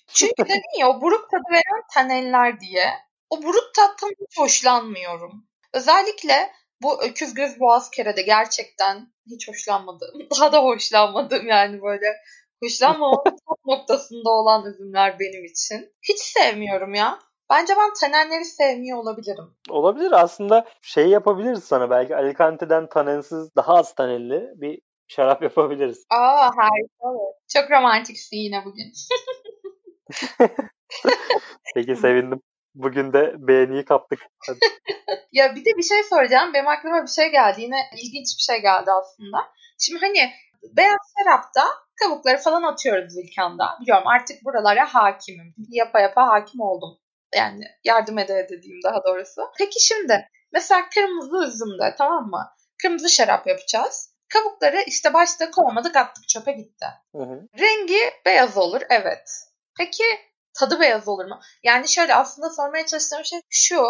Çünkü 0.07 0.43
dedin 0.43 0.79
ya 0.79 0.89
o 0.89 1.01
buruk 1.01 1.29
tadı 1.31 1.43
veren 1.51 1.83
tanenler 1.93 2.59
diye. 2.59 2.89
O 3.29 3.43
buruk 3.43 3.71
tattan 3.75 4.09
hiç 4.09 4.39
hoşlanmıyorum. 4.39 5.47
Özellikle 5.73 6.51
bu 6.81 7.03
öküz 7.03 7.33
göz 7.33 7.59
boğaz 7.59 7.91
kerede 7.91 8.21
gerçekten 8.21 9.07
hiç 9.31 9.47
hoşlanmadım. 9.47 10.09
Daha 10.39 10.51
da 10.51 10.63
hoşlanmadım 10.63 11.47
yani 11.47 11.81
böyle 11.81 12.05
hoşlanmamam 12.63 13.23
top 13.47 13.65
noktasında 13.65 14.29
olan 14.29 14.65
üzümler 14.65 15.19
benim 15.19 15.45
için. 15.45 15.93
Hiç 16.01 16.19
sevmiyorum 16.19 16.93
ya. 16.93 17.19
Bence 17.49 17.73
ben 17.77 17.93
tanenleri 18.01 18.45
sevmiyor 18.45 18.97
olabilirim. 18.97 19.55
Olabilir 19.69 20.11
aslında 20.11 20.65
şey 20.81 21.07
yapabiliriz 21.07 21.63
sana 21.63 21.89
belki 21.89 22.15
Alicante'den 22.15 22.89
tanensiz 22.89 23.55
daha 23.55 23.73
az 23.73 23.95
tanenli 23.95 24.51
bir 24.55 24.81
şarap 25.07 25.41
yapabiliriz. 25.49 26.05
Aa 26.09 26.45
harika. 26.45 27.35
Çok 27.53 27.71
romantiksin 27.71 28.38
yine 28.38 28.65
bugün. 28.65 28.93
Peki 31.75 31.95
sevindim. 31.95 32.41
Bugün 32.75 33.13
de 33.13 33.33
beğeniyi 33.37 33.85
kaptık. 33.85 34.19
Hadi. 34.47 34.59
ya 35.31 35.55
bir 35.55 35.65
de 35.65 35.77
bir 35.77 35.83
şey 35.83 36.03
soracağım. 36.03 36.53
Benim 36.53 36.67
aklıma 36.67 37.03
bir 37.03 37.07
şey 37.07 37.31
geldi. 37.31 37.61
Yine 37.61 37.77
ilginç 37.93 38.27
bir 38.37 38.43
şey 38.53 38.61
geldi 38.61 38.91
aslında. 38.91 39.37
Şimdi 39.79 39.99
hani 40.01 40.31
beyaz 40.77 40.99
şarapta 41.17 41.63
kabukları 41.95 42.37
falan 42.37 42.63
atıyoruz 42.63 43.17
ilkanda. 43.17 43.77
Biliyorum 43.81 44.07
artık 44.07 44.45
buralara 44.45 44.85
hakimim. 44.93 45.55
Yapa 45.69 45.99
yapa 45.99 46.27
hakim 46.27 46.61
oldum. 46.61 46.97
Yani 47.35 47.63
yardım 47.83 48.17
ede 48.17 48.47
dediğim 48.49 48.83
daha 48.83 49.03
doğrusu. 49.03 49.41
Peki 49.57 49.85
şimdi 49.85 50.29
mesela 50.53 50.89
kırmızı 50.89 51.47
üzümde 51.47 51.95
tamam 51.97 52.29
mı? 52.29 52.49
Kırmızı 52.81 53.09
şarap 53.09 53.47
yapacağız. 53.47 54.15
Kabukları 54.33 54.81
işte 54.87 55.13
başta 55.13 55.51
koymadık 55.51 55.95
attık 55.95 56.27
çöpe 56.27 56.51
gitti. 56.51 56.85
Hı 57.15 57.23
hı. 57.23 57.47
Rengi 57.59 57.99
beyaz 58.25 58.57
olur 58.57 58.81
evet. 58.89 59.29
Peki 59.77 60.03
tadı 60.59 60.79
beyaz 60.79 61.07
olur 61.07 61.25
mu? 61.25 61.39
Yani 61.63 61.88
şöyle 61.88 62.15
aslında 62.15 62.49
sormaya 62.49 62.85
çalıştığım 62.85 63.25
şey 63.25 63.39
şu. 63.49 63.81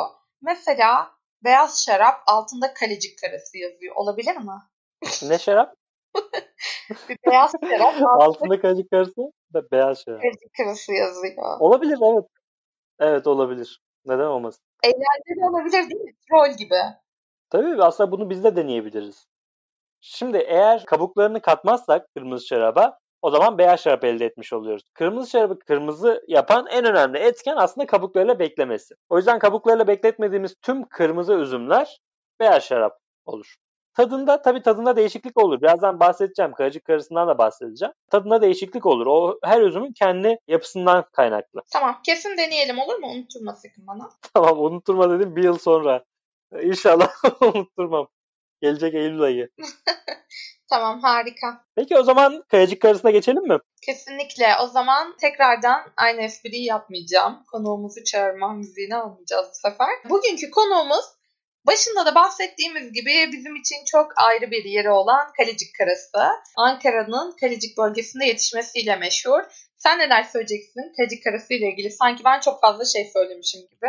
Mesela 0.41 1.12
beyaz 1.43 1.86
şarap 1.86 2.21
altında 2.28 2.74
kalecik 2.74 3.19
karası 3.21 3.58
yazıyor. 3.58 3.95
Olabilir 3.95 4.36
mi? 4.38 4.52
Ne 5.21 5.39
şarap? 5.39 5.76
Bir 7.10 7.17
beyaz 7.28 7.52
şarap 7.69 7.82
altında 8.02 8.26
Altında 8.26 8.62
kalecik 8.62 8.91
karısı 8.91 9.21
da 9.54 9.71
beyaz 9.71 10.04
şarap. 10.06 10.21
kalecik 10.21 10.54
karası 10.58 10.93
yazıyor. 10.93 11.60
Olabilir 11.60 11.98
evet. 12.13 12.26
Evet 13.00 13.28
olabilir. 13.28 13.82
Neden 14.06 14.26
olmasın? 14.26 14.62
Eğlenceli 14.84 15.45
olabilir 15.50 15.89
değil 15.89 16.02
mi? 16.02 16.12
Troll 16.30 16.58
gibi. 16.58 16.76
Tabii 17.50 17.84
aslında 17.84 18.12
bunu 18.12 18.30
biz 18.30 18.43
de 18.43 18.56
deneyebiliriz. 18.56 19.28
Şimdi 20.02 20.38
eğer 20.38 20.86
kabuklarını 20.86 21.41
katmazsak 21.41 22.08
kırmızı 22.13 22.48
şaraba 22.48 22.98
o 23.21 23.32
zaman 23.32 23.58
beyaz 23.58 23.80
şarap 23.80 24.04
elde 24.04 24.25
etmiş 24.25 24.54
oluyoruz. 24.54 24.84
Kırmızı 24.93 25.30
şarabı 25.30 25.60
kırmızı 25.60 26.23
yapan 26.28 26.67
en 26.71 26.86
önemli 26.86 27.17
etken 27.17 27.56
aslında 27.58 27.88
kabuklarıyla 27.88 28.39
beklemesi. 28.39 28.95
O 29.10 29.17
yüzden 29.17 29.39
kabuklarıyla 29.39 29.88
bekletmediğimiz 29.88 30.56
tüm 30.62 30.88
kırmızı 30.88 31.34
üzümler 31.34 31.99
beyaz 32.39 32.63
şarap 32.63 32.99
olur. 33.25 33.56
Tadında 33.95 34.41
tabii 34.41 34.62
tadında 34.62 34.95
değişiklik 34.95 35.38
olur. 35.38 35.62
Birazdan 35.62 35.99
bahsedeceğim. 35.99 36.54
Kayacık 36.54 36.86
karısından 36.86 37.28
da 37.28 37.38
bahsedeceğim. 37.38 37.93
Tadında 38.12 38.41
değişiklik 38.41 38.86
olur. 38.86 39.08
O 39.08 39.39
her 39.43 39.62
üzümün 39.62 39.93
kendi 39.93 40.38
yapısından 40.47 41.06
kaynaklı. 41.12 41.62
Tamam 41.73 41.99
kesin 42.06 42.38
deneyelim 42.38 42.80
olur 42.80 42.95
mu? 42.95 43.08
Unutturma 43.08 43.56
sakın 43.56 43.88
bana. 43.88 44.10
Tamam 44.34 44.60
unutturma 44.60 45.10
dedim 45.10 45.36
bir 45.36 45.43
yıl 45.43 45.58
sonra. 45.58 46.04
İnşallah 46.62 47.10
unutturmam. 47.41 48.08
Gelecek 48.62 48.93
Eylül 48.93 49.21
ayı. 49.21 49.49
Tamam 50.69 50.99
harika. 51.01 51.65
Peki 51.75 51.97
o 51.97 52.04
zaman 52.04 52.43
Kayacık 52.51 52.82
karısına 52.82 53.12
geçelim 53.12 53.47
mi? 53.47 53.58
Kesinlikle. 53.86 54.47
O 54.63 54.67
zaman 54.67 55.17
tekrardan 55.17 55.82
aynı 55.97 56.21
espriyi 56.21 56.65
yapmayacağım. 56.65 57.43
Konuğumuzu 57.51 58.04
çağırma 58.04 58.54
müziğini 58.54 58.95
almayacağız 58.95 59.47
bu 59.49 59.69
sefer. 59.69 59.89
Bugünkü 60.10 60.51
konuğumuz 60.51 61.06
başında 61.67 62.06
da 62.06 62.15
bahsettiğimiz 62.15 62.93
gibi 62.93 63.30
bizim 63.32 63.56
için 63.56 63.78
çok 63.86 64.12
ayrı 64.17 64.51
bir 64.51 64.63
yeri 64.63 64.89
olan 64.89 65.32
Kalecik 65.38 65.69
Karası. 65.78 66.30
Ankara'nın 66.58 67.36
Kalecik 67.41 67.78
bölgesinde 67.78 68.25
yetişmesiyle 68.25 68.95
meşhur. 68.95 69.41
Sen 69.78 69.99
neler 69.99 70.23
söyleyeceksin 70.23 70.93
Kalecik 70.97 71.23
Karası 71.23 71.54
ile 71.54 71.71
ilgili? 71.71 71.91
Sanki 71.91 72.23
ben 72.23 72.39
çok 72.39 72.62
fazla 72.62 72.86
şey 72.86 73.10
söylemişim 73.13 73.62
gibi. 73.62 73.88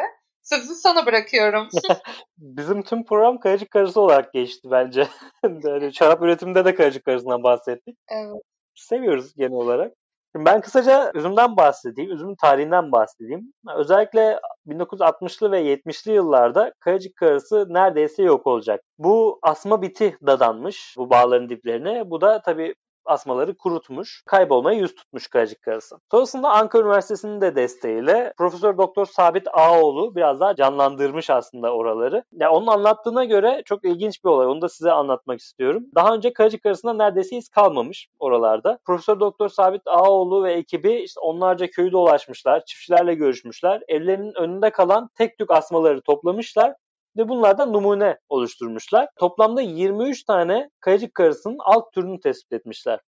Sözü 0.48 0.74
sana 0.74 1.06
bırakıyorum. 1.06 1.68
Bizim 2.38 2.82
tüm 2.82 3.04
program 3.04 3.38
Kayacık 3.38 3.70
karısı 3.70 4.00
olarak 4.00 4.32
geçti 4.32 4.68
bence. 4.70 5.08
yani 5.64 5.94
şarap 5.94 6.22
üretiminde 6.22 6.64
de 6.64 6.74
Kayacık 6.74 7.04
karısından 7.04 7.42
bahsettik. 7.42 7.98
evet. 8.08 8.42
Seviyoruz 8.74 9.34
genel 9.34 9.52
olarak. 9.52 9.92
Şimdi 10.32 10.46
ben 10.46 10.60
kısaca 10.60 11.12
üzümden 11.14 11.56
bahsedeyim, 11.56 12.12
üzümün 12.12 12.34
tarihinden 12.34 12.92
bahsedeyim. 12.92 13.52
Özellikle 13.76 14.40
1960'lı 14.66 15.52
ve 15.52 15.62
70'li 15.62 16.12
yıllarda 16.12 16.72
Kayacık 16.80 17.16
karısı 17.16 17.66
neredeyse 17.68 18.22
yok 18.22 18.46
olacak. 18.46 18.80
Bu 18.98 19.38
asma 19.42 19.82
biti 19.82 20.18
dadanmış 20.26 20.94
bu 20.98 21.10
bağların 21.10 21.48
diplerine. 21.48 22.10
Bu 22.10 22.20
da 22.20 22.42
tabii 22.42 22.74
asmaları 23.06 23.56
kurutmuş, 23.56 24.22
kaybolmaya 24.26 24.78
yüz 24.78 24.94
tutmuş 24.94 25.28
Kayacık 25.28 25.62
karısı. 25.62 25.96
Sonrasında 26.10 26.50
Ankara 26.50 26.82
Üniversitesi'nin 26.82 27.40
de 27.40 27.56
desteğiyle 27.56 28.32
Profesör 28.38 28.78
Doktor 28.78 29.06
Sabit 29.06 29.48
Ağoğlu 29.52 30.16
biraz 30.16 30.40
daha 30.40 30.54
canlandırmış 30.56 31.30
aslında 31.30 31.74
oraları. 31.74 32.24
Ya 32.32 32.50
onun 32.50 32.66
anlattığına 32.66 33.24
göre 33.24 33.62
çok 33.64 33.84
ilginç 33.84 34.24
bir 34.24 34.28
olay. 34.28 34.46
Onu 34.46 34.62
da 34.62 34.68
size 34.68 34.92
anlatmak 34.92 35.40
istiyorum. 35.40 35.84
Daha 35.94 36.14
önce 36.14 36.32
Kayacık 36.32 36.62
karısında 36.62 36.92
neredeyse 36.92 37.36
iz 37.36 37.48
kalmamış 37.48 38.08
oralarda. 38.18 38.78
Profesör 38.84 39.20
Doktor 39.20 39.48
Sabit 39.48 39.82
Ağoğlu 39.86 40.44
ve 40.44 40.52
ekibi 40.52 40.94
işte 40.94 41.20
onlarca 41.20 41.66
köyü 41.70 41.92
dolaşmışlar, 41.92 42.64
çiftçilerle 42.64 43.14
görüşmüşler. 43.14 43.82
Evlerinin 43.88 44.34
önünde 44.34 44.70
kalan 44.70 45.08
tek 45.14 45.38
tük 45.38 45.50
asmaları 45.50 46.00
toplamışlar 46.00 46.74
ve 47.16 47.28
bunlardan 47.28 47.72
numune 47.72 48.18
oluşturmuşlar. 48.28 49.08
Toplamda 49.18 49.60
23 49.60 50.24
tane 50.24 50.70
kayacık 50.80 51.14
karısının 51.14 51.56
alt 51.60 51.92
türünü 51.92 52.20
tespit 52.20 52.52
etmişler. 52.52 53.00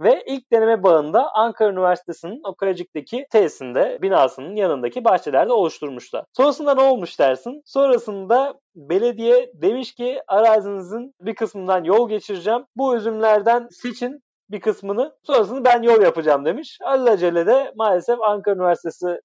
Ve 0.00 0.24
ilk 0.26 0.52
deneme 0.52 0.82
bağında 0.82 1.34
Ankara 1.34 1.72
Üniversitesi'nin 1.72 2.40
o 2.44 2.54
Kayacık'taki 2.54 3.26
tesisinde, 3.30 3.98
binasının 4.02 4.56
yanındaki 4.56 5.04
bahçelerde 5.04 5.52
oluşturmuşlar. 5.52 6.24
Sonrasında 6.36 6.74
ne 6.74 6.80
olmuş 6.80 7.18
dersin? 7.18 7.62
Sonrasında 7.64 8.60
belediye 8.74 9.50
demiş 9.54 9.94
ki 9.94 10.20
arazinizin 10.28 11.14
bir 11.20 11.34
kısmından 11.34 11.84
yol 11.84 12.08
geçireceğim. 12.08 12.64
Bu 12.76 12.96
üzümlerden 12.96 13.68
seçin 13.70 14.22
bir 14.50 14.60
kısmını. 14.60 15.16
Sonrasında 15.22 15.64
ben 15.64 15.82
yol 15.82 16.02
yapacağım 16.02 16.44
demiş. 16.44 16.78
Alelacele 16.84 17.46
de 17.46 17.72
maalesef 17.76 18.20
Ankara 18.20 18.54
Üniversitesi 18.54 19.20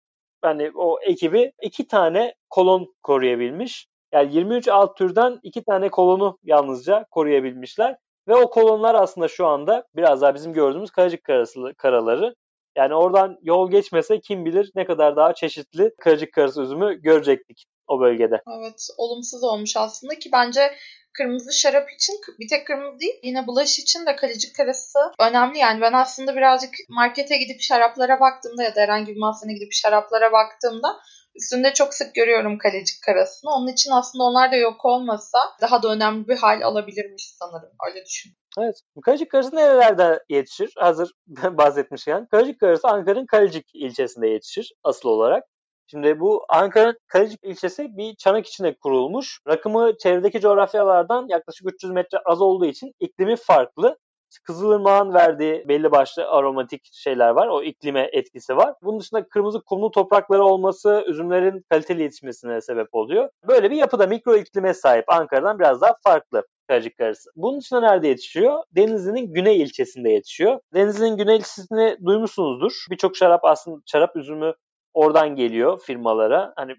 yani 0.45 0.71
o 0.76 1.00
ekibi 1.02 1.52
iki 1.62 1.88
tane 1.88 2.34
kolon 2.50 2.95
koruyabilmiş. 3.04 3.88
Yani 4.13 4.36
23 4.36 4.67
alt 4.67 4.98
türden 4.98 5.39
iki 5.43 5.63
tane 5.63 5.89
kolonu 5.89 6.38
yalnızca 6.43 7.06
koruyabilmişler. 7.12 7.96
Ve 8.28 8.36
o 8.36 8.50
kolonlar 8.50 8.96
aslında 8.96 9.28
şu 9.28 9.46
anda 9.46 9.84
biraz 9.96 10.22
daha 10.22 10.36
bizim 10.36 10.54
gördüğümüz 10.54 10.91
Kayacık 10.91 11.24
karası, 11.24 11.74
karaları. 11.78 12.36
Yani 12.78 12.96
oradan 12.96 13.38
yol 13.41 13.72
geçmese 13.72 14.20
kim 14.20 14.46
bilir 14.46 14.72
ne 14.76 14.86
kadar 14.86 15.15
daha 15.15 15.34
çeşitli 15.34 15.91
Kayacık 16.00 16.34
karası 16.34 16.62
üzümü 16.62 17.02
görecektik 17.02 17.65
o 17.88 18.00
bölgede. 18.00 18.41
Evet 18.60 18.88
olumsuz 18.98 19.43
olmuş 19.43 19.78
aslında 19.78 20.15
ki 20.20 20.30
bence 20.34 20.72
kırmızı 21.13 21.54
şarap 21.54 21.89
için 21.91 22.15
bir 22.39 22.48
tek 22.48 22.67
kırmızı 22.67 23.00
değil 23.00 23.20
yine 23.24 23.48
bulaş 23.48 23.80
için 23.80 24.06
de 24.06 24.15
kalecik 24.15 24.56
karası 24.56 25.00
önemli. 25.20 25.58
Yani 25.58 25.82
ben 25.82 25.93
aslında 25.93 26.36
birazcık 26.36 26.72
markete 26.89 27.38
gidip 27.38 27.62
şaraplara 27.62 28.20
baktığımda 28.20 28.63
ya 28.63 28.76
da 28.76 28.82
herhangi 28.82 29.15
bir 29.15 29.20
mahzene 29.20 29.54
gidip 29.54 29.74
şaraplara 29.74 30.32
baktığımda 30.32 31.00
üstünde 31.38 31.73
çok 31.73 31.93
sık 31.93 32.15
görüyorum 32.15 32.58
kalecik 32.58 33.04
karasını. 33.06 33.52
Onun 33.52 33.67
için 33.67 33.91
aslında 33.91 34.23
onlar 34.23 34.52
da 34.52 34.56
yok 34.56 34.86
olmasa 34.86 35.39
daha 35.62 35.84
da 35.84 35.88
önemli 35.88 36.28
bir 36.28 36.38
hal 36.38 36.62
alabilirmiş 36.62 37.36
sanırım. 37.39 37.69
Öyle 37.88 38.06
düşün. 38.06 38.34
Evet. 38.60 38.76
Kalecik 39.06 39.32
karısı 39.32 39.56
nerelerde 39.56 40.23
yetişir? 40.30 40.73
Hazır 40.78 41.12
bahsetmişken. 41.43 42.28
Kalecik 42.32 42.60
karısı 42.60 42.88
Ankara'nın 42.88 43.26
Kalecik 43.26 43.65
ilçesinde 43.73 44.28
yetişir 44.28 44.73
asıl 44.84 45.10
olarak. 45.10 45.43
Şimdi 45.91 46.19
bu 46.19 46.45
Ankara 46.50 46.93
Kalecik 47.08 47.43
ilçesi 47.43 47.97
bir 47.97 48.15
çanak 48.15 48.47
içine 48.47 48.76
kurulmuş. 48.76 49.39
Rakımı 49.47 49.97
çevredeki 49.97 50.39
coğrafyalardan 50.39 51.28
yaklaşık 51.30 51.73
300 51.73 51.91
metre 51.91 52.17
az 52.26 52.41
olduğu 52.41 52.65
için 52.65 52.91
iklimi 53.00 53.36
farklı. 53.36 53.97
Kızılırmağın 54.43 55.13
verdiği 55.13 55.67
belli 55.67 55.91
başlı 55.91 56.29
aromatik 56.29 56.89
şeyler 56.93 57.29
var. 57.29 57.47
O 57.47 57.63
iklime 57.63 58.09
etkisi 58.13 58.57
var. 58.57 58.73
Bunun 58.83 58.99
dışında 58.99 59.27
kırmızı 59.27 59.61
kumlu 59.61 59.91
toprakları 59.91 60.43
olması 60.43 61.03
üzümlerin 61.07 61.65
kaliteli 61.69 62.01
yetişmesine 62.01 62.61
sebep 62.61 62.87
oluyor. 62.91 63.29
Böyle 63.47 63.71
bir 63.71 63.75
yapıda 63.75 64.07
mikro 64.07 64.35
iklime 64.35 64.73
sahip 64.73 65.05
Ankara'dan 65.07 65.59
biraz 65.59 65.81
daha 65.81 65.95
farklı. 66.03 66.43
Kayacık 66.67 66.97
karısı. 66.97 67.29
Bunun 67.35 67.59
dışında 67.59 67.79
nerede 67.79 68.07
yetişiyor? 68.07 68.63
Denizli'nin 68.71 69.33
güney 69.33 69.61
ilçesinde 69.61 70.09
yetişiyor. 70.09 70.59
Denizli'nin 70.73 71.17
güney 71.17 71.37
ilçesini 71.37 71.97
duymuşsunuzdur. 72.05 72.85
Birçok 72.91 73.17
şarap 73.17 73.45
aslında 73.45 73.81
şarap 73.85 74.15
üzümü 74.15 74.53
oradan 74.93 75.35
geliyor 75.35 75.79
firmalara. 75.79 76.53
Hani 76.55 76.75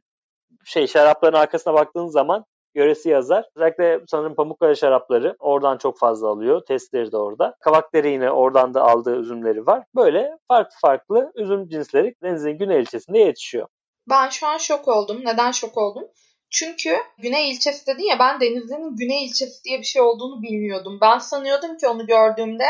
şey 0.64 0.86
şarapların 0.86 1.36
arkasına 1.36 1.74
baktığınız 1.74 2.12
zaman 2.12 2.44
yöresi 2.78 3.08
yazar. 3.08 3.44
Özellikle 3.56 4.00
sanırım 4.08 4.34
Pamukkale 4.34 4.74
şarapları 4.74 5.36
oradan 5.38 5.78
çok 5.78 5.98
fazla 5.98 6.28
alıyor. 6.28 6.62
Testleri 6.66 7.12
de 7.12 7.16
orada. 7.16 7.56
Kavakteri 7.60 8.10
yine 8.10 8.30
oradan 8.30 8.74
da 8.74 8.82
aldığı 8.82 9.16
üzümleri 9.16 9.66
var. 9.66 9.84
Böyle 9.96 10.38
farklı 10.48 10.76
farklı 10.80 11.32
üzüm 11.34 11.68
cinsleri 11.68 12.14
denizin 12.22 12.58
güney 12.58 12.80
ilçesinde 12.80 13.18
yetişiyor. 13.18 13.68
Ben 14.10 14.28
şu 14.28 14.46
an 14.46 14.58
şok 14.58 14.88
oldum. 14.88 15.20
Neden 15.24 15.50
şok 15.50 15.78
oldum? 15.78 16.04
Çünkü 16.50 16.96
Güney 17.18 17.50
ilçesi 17.50 17.86
dedin 17.86 18.10
ya 18.10 18.18
ben 18.18 18.40
Denizli'nin 18.40 18.96
Güney 18.96 19.24
ilçesi 19.24 19.64
diye 19.64 19.78
bir 19.78 19.84
şey 19.84 20.02
olduğunu 20.02 20.42
bilmiyordum. 20.42 20.98
Ben 21.02 21.18
sanıyordum 21.18 21.76
ki 21.76 21.88
onu 21.88 22.06
gördüğümde 22.06 22.64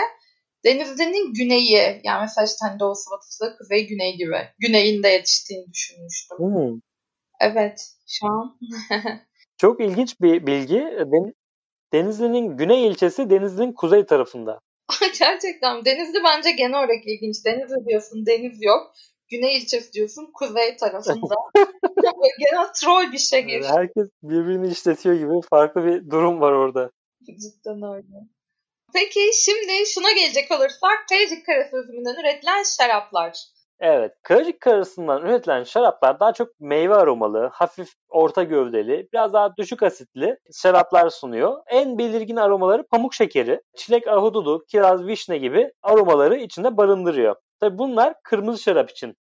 Denizli'nin 0.65 1.35
güneyi 1.35 2.01
yani 2.05 2.21
mesela 2.21 2.45
işte 2.45 2.59
hani 2.61 2.81
doğusu 2.81 3.11
batısı 3.11 3.57
kuzey 3.59 3.87
güney 3.87 4.17
gibi 4.17 4.49
güneyinde 4.59 5.09
yetiştiğini 5.09 5.73
düşünmüştüm. 5.73 6.39
Hmm. 6.39 6.81
Evet 7.41 7.95
şu 8.07 8.27
an. 8.27 8.59
Çok 9.59 9.81
ilginç 9.81 10.21
bir 10.21 10.47
bilgi. 10.47 10.99
Denizli'nin 11.93 12.57
güney 12.57 12.87
ilçesi 12.87 13.31
Denizli'nin 13.31 13.73
kuzey 13.73 14.07
tarafında. 14.07 14.61
Gerçekten 15.19 15.85
Denizli 15.85 16.25
bence 16.25 16.51
genel 16.51 16.79
olarak 16.79 17.07
ilginç. 17.07 17.45
Denizli 17.45 17.87
diyorsun 17.89 18.27
deniz 18.27 18.63
yok. 18.63 18.93
Güney 19.31 19.59
ilçesi 19.59 19.93
diyorsun 19.93 20.31
kuzey 20.35 20.77
tarafında. 20.77 21.35
genel 22.39 22.73
troll 22.75 23.13
bir 23.13 23.19
şey 23.19 23.43
gibi. 23.43 23.65
Herkes 23.65 24.09
birbirini 24.23 24.69
işletiyor 24.69 25.15
gibi 25.15 25.49
farklı 25.51 25.85
bir 25.85 26.11
durum 26.11 26.41
var 26.41 26.53
orada. 26.53 26.91
Cidden 27.27 27.83
öyle. 27.95 28.07
Peki 28.95 29.21
şimdi 29.45 29.87
şuna 29.95 30.13
gelecek 30.13 30.51
olursak 30.51 31.09
Kayacık 31.09 31.47
Karası 31.47 31.77
üzümünden 31.77 32.21
üretilen 32.21 32.63
şaraplar. 32.63 33.39
Evet, 33.81 34.13
Kayacık 34.23 34.61
Karası'ndan 34.61 35.23
üretilen 35.23 35.65
şaraplar 35.65 36.21
daha 36.21 36.33
çok 36.33 36.61
meyve 36.61 36.95
aromalı, 36.95 37.51
hafif 37.53 37.89
orta 38.09 38.43
gövdeli, 38.43 39.09
biraz 39.13 39.33
daha 39.33 39.57
düşük 39.57 39.83
asitli 39.83 40.39
şaraplar 40.53 41.11
sunuyor. 41.11 41.59
En 41.67 41.99
belirgin 41.99 42.37
aromaları 42.37 42.87
pamuk 42.87 43.15
şekeri, 43.15 43.61
çilek 43.77 44.09
ahududu, 44.09 44.65
kiraz, 44.69 45.07
vişne 45.07 45.39
gibi 45.39 45.73
aromaları 45.83 46.37
içinde 46.37 46.77
barındırıyor. 46.77 47.37
Tabi 47.61 47.79
bunlar 47.79 48.15
kırmızı 48.23 48.63
şarap 48.63 48.91
için 48.91 49.17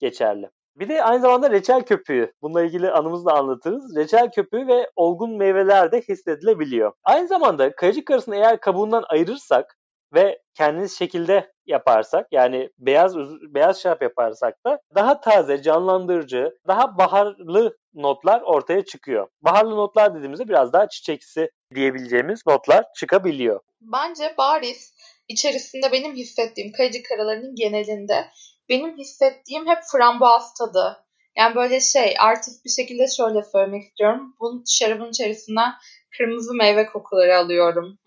geçerli. 0.00 0.50
Bir 0.76 0.88
de 0.88 1.04
aynı 1.04 1.20
zamanda 1.20 1.50
reçel 1.50 1.82
köpüğü. 1.82 2.32
Bununla 2.42 2.62
ilgili 2.62 2.90
anımızı 2.90 3.26
da 3.26 3.32
anlatırız. 3.32 3.96
Reçel 3.96 4.30
köpüğü 4.30 4.66
ve 4.66 4.90
olgun 4.96 5.36
meyveler 5.36 5.92
de 5.92 6.00
hissedilebiliyor. 6.00 6.92
Aynı 7.04 7.28
zamanda 7.28 7.76
kayacık 7.76 8.06
karısını 8.06 8.36
eğer 8.36 8.60
kabuğundan 8.60 9.04
ayırırsak 9.08 9.78
ve 10.14 10.42
kendiniz 10.54 10.98
şekilde 10.98 11.51
yaparsak 11.66 12.26
yani 12.32 12.68
beyaz 12.78 13.16
beyaz 13.54 13.80
şarap 13.80 14.02
yaparsak 14.02 14.64
da 14.66 14.80
daha 14.94 15.20
taze, 15.20 15.62
canlandırıcı, 15.62 16.58
daha 16.66 16.98
baharlı 16.98 17.76
notlar 17.94 18.40
ortaya 18.40 18.84
çıkıyor. 18.84 19.28
Baharlı 19.42 19.76
notlar 19.76 20.14
dediğimizde 20.14 20.48
biraz 20.48 20.72
daha 20.72 20.88
çiçeksi 20.88 21.50
diyebileceğimiz 21.74 22.40
notlar 22.46 22.84
çıkabiliyor. 22.96 23.60
Bence 23.80 24.34
bariz 24.38 24.94
içerisinde 25.28 25.92
benim 25.92 26.14
hissettiğim 26.14 26.72
kayıcı 26.72 27.02
karalarının 27.02 27.54
genelinde 27.54 28.26
benim 28.68 28.98
hissettiğim 28.98 29.66
hep 29.66 29.78
frambuaz 29.92 30.54
tadı. 30.54 31.04
Yani 31.36 31.54
böyle 31.54 31.80
şey 31.80 32.14
artist 32.18 32.64
bir 32.64 32.70
şekilde 32.70 33.06
şöyle 33.16 33.42
söylemek 33.42 33.82
istiyorum. 33.82 34.36
Bunun 34.40 34.64
şarabın 34.66 35.10
içerisinden 35.10 35.72
kırmızı 36.18 36.54
meyve 36.54 36.86
kokuları 36.86 37.38
alıyorum. 37.38 37.98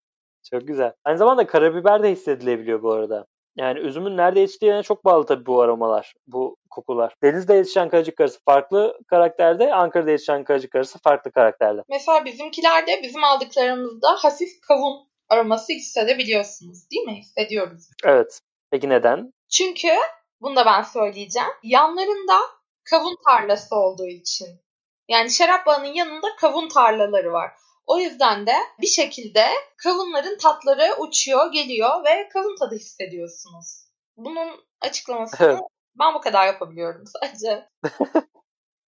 çok 0.51 0.69
güzel. 0.69 0.93
Aynı 1.05 1.19
zamanda 1.19 1.47
karabiber 1.47 2.03
de 2.03 2.11
hissedilebiliyor 2.11 2.83
bu 2.83 2.93
arada. 2.93 3.27
Yani 3.57 3.79
üzümün 3.79 4.17
nerede 4.17 4.41
yetiştiğine 4.41 4.83
çok 4.83 5.05
bağlı 5.05 5.27
tabii 5.27 5.47
bu 5.47 5.63
aromalar, 5.63 6.15
bu 6.27 6.57
kokular. 6.71 7.15
Denizde 7.23 7.55
yetişen 7.55 7.89
kayacık 7.89 8.17
karısı 8.17 8.39
farklı 8.45 8.99
karakterde, 9.07 9.75
Ankara'da 9.75 10.11
yetişen 10.11 10.45
kayacık 10.45 10.71
karısı 10.73 10.99
farklı 10.99 11.33
karakterde. 11.33 11.83
Mesela 11.89 12.25
bizimkilerde 12.25 13.01
bizim 13.03 13.25
aldıklarımızda 13.25 14.09
hafif 14.19 14.61
kavun 14.69 15.09
aroması 15.29 15.73
hissedebiliyorsunuz 15.73 16.91
değil 16.91 17.07
mi? 17.07 17.17
Hissediyoruz. 17.17 17.91
Evet. 18.05 18.41
Peki 18.71 18.89
neden? 18.89 19.33
Çünkü 19.51 19.89
bunu 20.41 20.57
da 20.57 20.67
ben 20.67 20.83
söyleyeceğim. 20.83 21.49
Yanlarında 21.63 22.37
kavun 22.91 23.17
tarlası 23.29 23.77
olduğu 23.77 24.07
için. 24.07 24.49
Yani 25.09 25.31
şarap 25.31 25.67
bağının 25.67 25.95
yanında 25.95 26.27
kavun 26.41 26.69
tarlaları 26.69 27.33
var. 27.33 27.51
O 27.89 27.99
yüzden 27.99 28.47
de 28.47 28.53
bir 28.81 28.87
şekilde 28.87 29.45
kavunların 29.77 30.39
tatları 30.39 30.95
uçuyor, 30.99 31.53
geliyor 31.53 32.05
ve 32.05 32.29
kavun 32.29 32.57
tadı 32.57 32.75
hissediyorsunuz. 32.75 33.89
Bunun 34.17 34.49
açıklamasını 34.81 35.61
ben 35.99 36.15
bu 36.15 36.21
kadar 36.21 36.47
yapabiliyorum 36.47 37.05
sadece. 37.23 37.69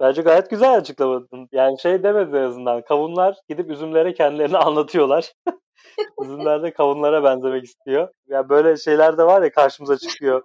Bence 0.00 0.22
gayet 0.22 0.50
güzel 0.50 0.76
açıklamadın. 0.76 1.48
Yani 1.52 1.80
şey 1.80 2.02
demedi 2.02 2.36
en 2.36 2.42
azından. 2.42 2.82
Kavunlar 2.82 3.36
gidip 3.48 3.70
üzümlere 3.70 4.14
kendilerini 4.14 4.58
anlatıyorlar. 4.58 5.32
Üzümler 6.22 6.62
de 6.62 6.72
kavunlara 6.72 7.24
benzemek 7.24 7.64
istiyor. 7.64 8.02
Ya 8.02 8.36
yani 8.36 8.48
böyle 8.48 8.76
şeyler 8.76 9.18
de 9.18 9.24
var 9.24 9.42
ya 9.42 9.52
karşımıza 9.52 9.98
çıkıyor 9.98 10.42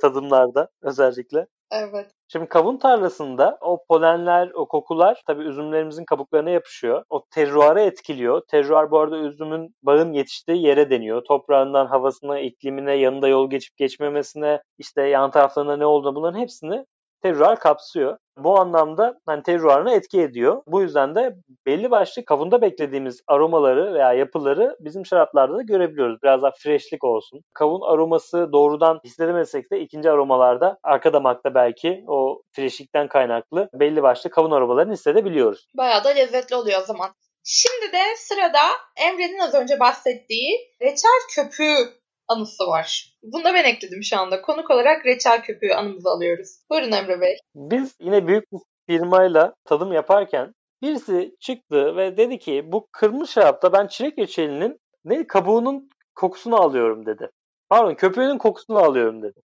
tadımlarda 0.00 0.68
özellikle. 0.82 1.46
Evet. 1.70 2.10
Şimdi 2.28 2.48
kavun 2.48 2.76
tarlasında 2.76 3.58
o 3.60 3.84
polenler, 3.88 4.50
o 4.54 4.68
kokular 4.68 5.22
tabii 5.26 5.42
üzümlerimizin 5.44 6.04
kabuklarına 6.04 6.50
yapışıyor. 6.50 7.04
O 7.10 7.24
terruarı 7.30 7.80
etkiliyor. 7.80 8.42
Terruar 8.48 8.90
bu 8.90 8.98
arada 8.98 9.18
üzümün 9.18 9.74
bağın 9.82 10.12
yetiştiği 10.12 10.62
yere 10.66 10.90
deniyor. 10.90 11.24
Toprağından 11.24 11.86
havasına, 11.86 12.38
iklimine, 12.40 12.94
yanında 12.94 13.28
yol 13.28 13.50
geçip 13.50 13.76
geçmemesine, 13.76 14.62
işte 14.78 15.02
yan 15.02 15.30
taraflarında 15.30 15.76
ne 15.76 15.86
olduğunu 15.86 16.14
bunların 16.14 16.38
hepsini 16.38 16.84
terroir 17.22 17.56
kapsıyor. 17.56 18.16
Bu 18.36 18.60
anlamda 18.60 19.20
hani 19.26 19.42
terroirına 19.42 19.94
etki 19.94 20.20
ediyor. 20.20 20.62
Bu 20.66 20.82
yüzden 20.82 21.14
de 21.14 21.36
belli 21.66 21.90
başlı 21.90 22.24
kavunda 22.24 22.62
beklediğimiz 22.62 23.20
aromaları 23.26 23.94
veya 23.94 24.12
yapıları 24.12 24.76
bizim 24.80 25.06
şaraplarda 25.06 25.56
da 25.56 25.62
görebiliyoruz. 25.62 26.22
Biraz 26.22 26.42
daha 26.42 26.50
freshlik 26.50 27.04
olsun. 27.04 27.40
Kavun 27.54 27.80
aroması 27.92 28.52
doğrudan 28.52 29.00
hissedemesek 29.04 29.72
de 29.72 29.80
ikinci 29.80 30.10
aromalarda 30.10 30.78
arka 30.82 31.12
damakta 31.12 31.54
belki 31.54 32.04
o 32.06 32.42
freshlikten 32.52 33.08
kaynaklı 33.08 33.68
belli 33.74 34.02
başlı 34.02 34.30
kavun 34.30 34.50
aromalarını 34.50 34.92
hissedebiliyoruz. 34.92 35.66
Bayağı 35.76 36.04
da 36.04 36.08
lezzetli 36.08 36.56
oluyor 36.56 36.80
o 36.82 36.84
zaman. 36.84 37.10
Şimdi 37.44 37.92
de 37.92 38.16
sırada 38.16 38.60
Emre'nin 38.96 39.38
az 39.38 39.54
önce 39.54 39.80
bahsettiği 39.80 40.58
reçel 40.82 41.20
köpüğü 41.34 41.99
anısı 42.30 42.66
var. 42.66 43.16
Bunu 43.22 43.44
da 43.44 43.54
ben 43.54 43.64
ekledim 43.64 44.02
şu 44.02 44.18
anda. 44.18 44.42
Konuk 44.42 44.70
olarak 44.70 45.06
reçel 45.06 45.42
köpüğü 45.42 45.72
anımızı 45.72 46.10
alıyoruz. 46.10 46.48
Buyurun 46.70 46.92
Emre 46.92 47.20
Bey. 47.20 47.38
Biz 47.54 47.94
yine 48.00 48.26
büyük 48.26 48.52
bir 48.52 48.58
firmayla 48.88 49.54
tadım 49.64 49.92
yaparken 49.92 50.54
birisi 50.82 51.36
çıktı 51.40 51.96
ve 51.96 52.16
dedi 52.16 52.38
ki 52.38 52.62
bu 52.66 52.88
kırmızı 52.92 53.32
şarapta 53.32 53.72
ben 53.72 53.86
çilek 53.86 54.18
reçelinin 54.18 54.80
ne 55.04 55.26
kabuğunun 55.26 55.90
kokusunu 56.14 56.56
alıyorum 56.56 57.06
dedi. 57.06 57.30
Pardon 57.68 57.94
köpüğünün 57.94 58.38
kokusunu 58.38 58.78
alıyorum 58.78 59.22
dedi. 59.22 59.40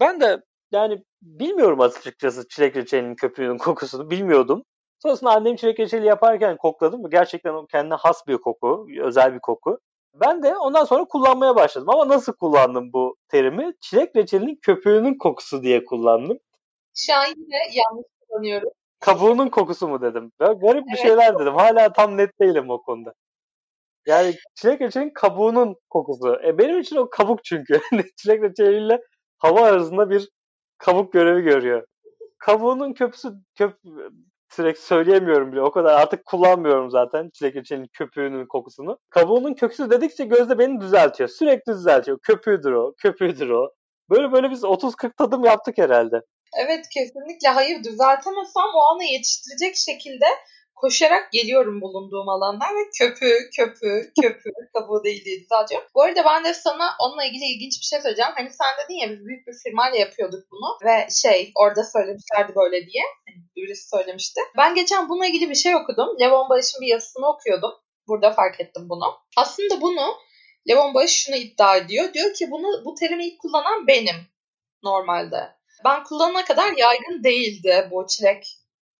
Ben 0.00 0.20
de 0.20 0.42
yani 0.72 1.04
bilmiyorum 1.22 1.80
açıkçası 1.80 2.48
çilek 2.48 2.76
reçelinin 2.76 3.14
köpüğünün 3.14 3.58
kokusunu 3.58 4.10
bilmiyordum. 4.10 4.62
Sonrasında 5.02 5.30
annem 5.30 5.56
çilek 5.56 5.80
reçeli 5.80 6.06
yaparken 6.06 6.56
kokladım. 6.56 7.10
Gerçekten 7.10 7.66
kendine 7.66 7.94
has 7.94 8.26
bir 8.26 8.36
koku, 8.36 8.86
özel 9.00 9.34
bir 9.34 9.40
koku. 9.40 9.78
Ben 10.14 10.42
de 10.42 10.56
ondan 10.56 10.84
sonra 10.84 11.04
kullanmaya 11.04 11.56
başladım. 11.56 11.88
Ama 11.90 12.08
nasıl 12.08 12.32
kullandım 12.32 12.92
bu 12.92 13.16
terimi? 13.28 13.72
Çilek 13.80 14.16
reçelinin 14.16 14.58
köpüğünün 14.62 15.18
kokusu 15.18 15.62
diye 15.62 15.84
kullandım. 15.84 16.38
Şu 16.94 17.14
an 17.14 17.26
yine 17.26 17.56
yanlış 17.74 18.06
kullanıyorum. 18.28 18.70
Kabuğunun 19.00 19.48
kokusu 19.48 19.88
mu 19.88 20.02
dedim. 20.02 20.32
Ben 20.40 20.58
garip 20.58 20.86
bir 20.86 20.94
evet. 20.94 21.02
şeyler 21.02 21.38
dedim. 21.38 21.54
Hala 21.54 21.92
tam 21.92 22.16
net 22.16 22.40
değilim 22.40 22.70
o 22.70 22.82
konuda. 22.82 23.14
Yani 24.06 24.34
çilek 24.54 24.80
reçelinin 24.80 25.12
kabuğunun 25.14 25.76
kokusu. 25.90 26.40
E 26.44 26.58
benim 26.58 26.80
için 26.80 26.96
o 26.96 27.10
kabuk 27.10 27.44
çünkü. 27.44 27.80
çilek 28.16 28.42
reçeliyle 28.42 29.00
hava 29.38 29.60
arasında 29.60 30.10
bir 30.10 30.28
kabuk 30.78 31.12
görevi 31.12 31.42
görüyor. 31.42 31.86
Kabuğunun 32.38 32.92
köpüsü 32.92 33.32
köp 33.54 33.78
sürekli 34.50 34.80
söyleyemiyorum 34.80 35.52
bile. 35.52 35.62
O 35.62 35.70
kadar 35.70 36.00
artık 36.00 36.24
kullanmıyorum 36.24 36.90
zaten 36.90 37.30
çilek 37.34 37.56
reçelinin 37.56 37.88
köpüğünün 37.92 38.46
kokusunu. 38.46 38.98
Kabuğunun 39.10 39.54
köksü 39.54 39.90
dedikçe 39.90 40.24
gözde 40.24 40.58
beni 40.58 40.80
düzeltiyor. 40.80 41.28
Sürekli 41.28 41.72
düzeltiyor. 41.72 42.18
Köpüğüdür 42.22 42.72
o, 42.72 42.94
köpüğüdür 42.98 43.50
o. 43.50 43.70
Böyle 44.10 44.32
böyle 44.32 44.50
biz 44.50 44.64
30-40 44.64 45.16
tadım 45.16 45.44
yaptık 45.44 45.78
herhalde. 45.78 46.20
Evet 46.56 46.84
kesinlikle. 46.94 47.48
Hayır 47.48 47.84
düzeltemesem 47.84 48.70
o 48.76 48.94
anı 48.94 49.04
yetiştirecek 49.04 49.76
şekilde 49.76 50.26
koşarak 50.80 51.32
geliyorum 51.32 51.80
bulunduğum 51.80 52.28
alandan 52.28 52.76
ve 52.76 52.90
köpü, 52.98 53.30
köpü, 53.56 54.12
köpü, 54.22 54.50
kabuğu 54.74 55.04
değil 55.04 55.24
diye 55.24 55.40
düzeltiyorum. 55.40 55.88
Bu 55.94 56.02
arada 56.02 56.24
ben 56.24 56.44
de 56.44 56.54
sana 56.54 56.96
onunla 57.00 57.24
ilgili 57.24 57.44
ilginç 57.44 57.80
bir 57.80 57.84
şey 57.84 58.00
söyleyeceğim. 58.00 58.32
Hani 58.34 58.50
sen 58.50 58.84
dedin 58.84 58.94
ya 58.94 59.10
biz 59.10 59.26
büyük 59.26 59.46
bir 59.46 59.54
firmayla 59.64 59.98
yapıyorduk 59.98 60.50
bunu 60.50 60.78
ve 60.84 61.08
şey 61.22 61.52
orada 61.54 61.84
söylemişlerdi 61.84 62.52
böyle 62.54 62.86
diye. 62.86 63.04
Hani 63.26 63.48
söylemişti. 63.76 64.40
Ben 64.56 64.74
geçen 64.74 65.08
bununla 65.08 65.26
ilgili 65.26 65.50
bir 65.50 65.54
şey 65.54 65.76
okudum. 65.76 66.20
Levon 66.20 66.48
Barış'ın 66.48 66.80
bir 66.80 66.86
yazısını 66.86 67.26
okuyordum. 67.28 67.72
Burada 68.08 68.30
fark 68.30 68.60
ettim 68.60 68.88
bunu. 68.88 69.18
Aslında 69.36 69.80
bunu 69.80 70.16
Levon 70.68 70.94
Barış 70.94 71.24
şunu 71.24 71.36
iddia 71.36 71.76
ediyor. 71.76 72.12
Diyor 72.14 72.34
ki 72.34 72.50
bunu 72.50 72.84
bu 72.84 72.94
terimi 72.94 73.26
ilk 73.26 73.40
kullanan 73.40 73.86
benim 73.86 74.16
normalde. 74.82 75.58
Ben 75.84 76.04
kullanana 76.04 76.44
kadar 76.44 76.72
yaygın 76.76 77.24
değildi 77.24 77.88
bu 77.90 78.06
çilek 78.06 78.58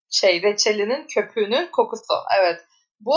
şey 0.09 0.41
reçelinin 0.41 1.07
köpüğünün 1.07 1.67
kokusu. 1.71 2.13
Evet. 2.39 2.59
Bu 2.99 3.13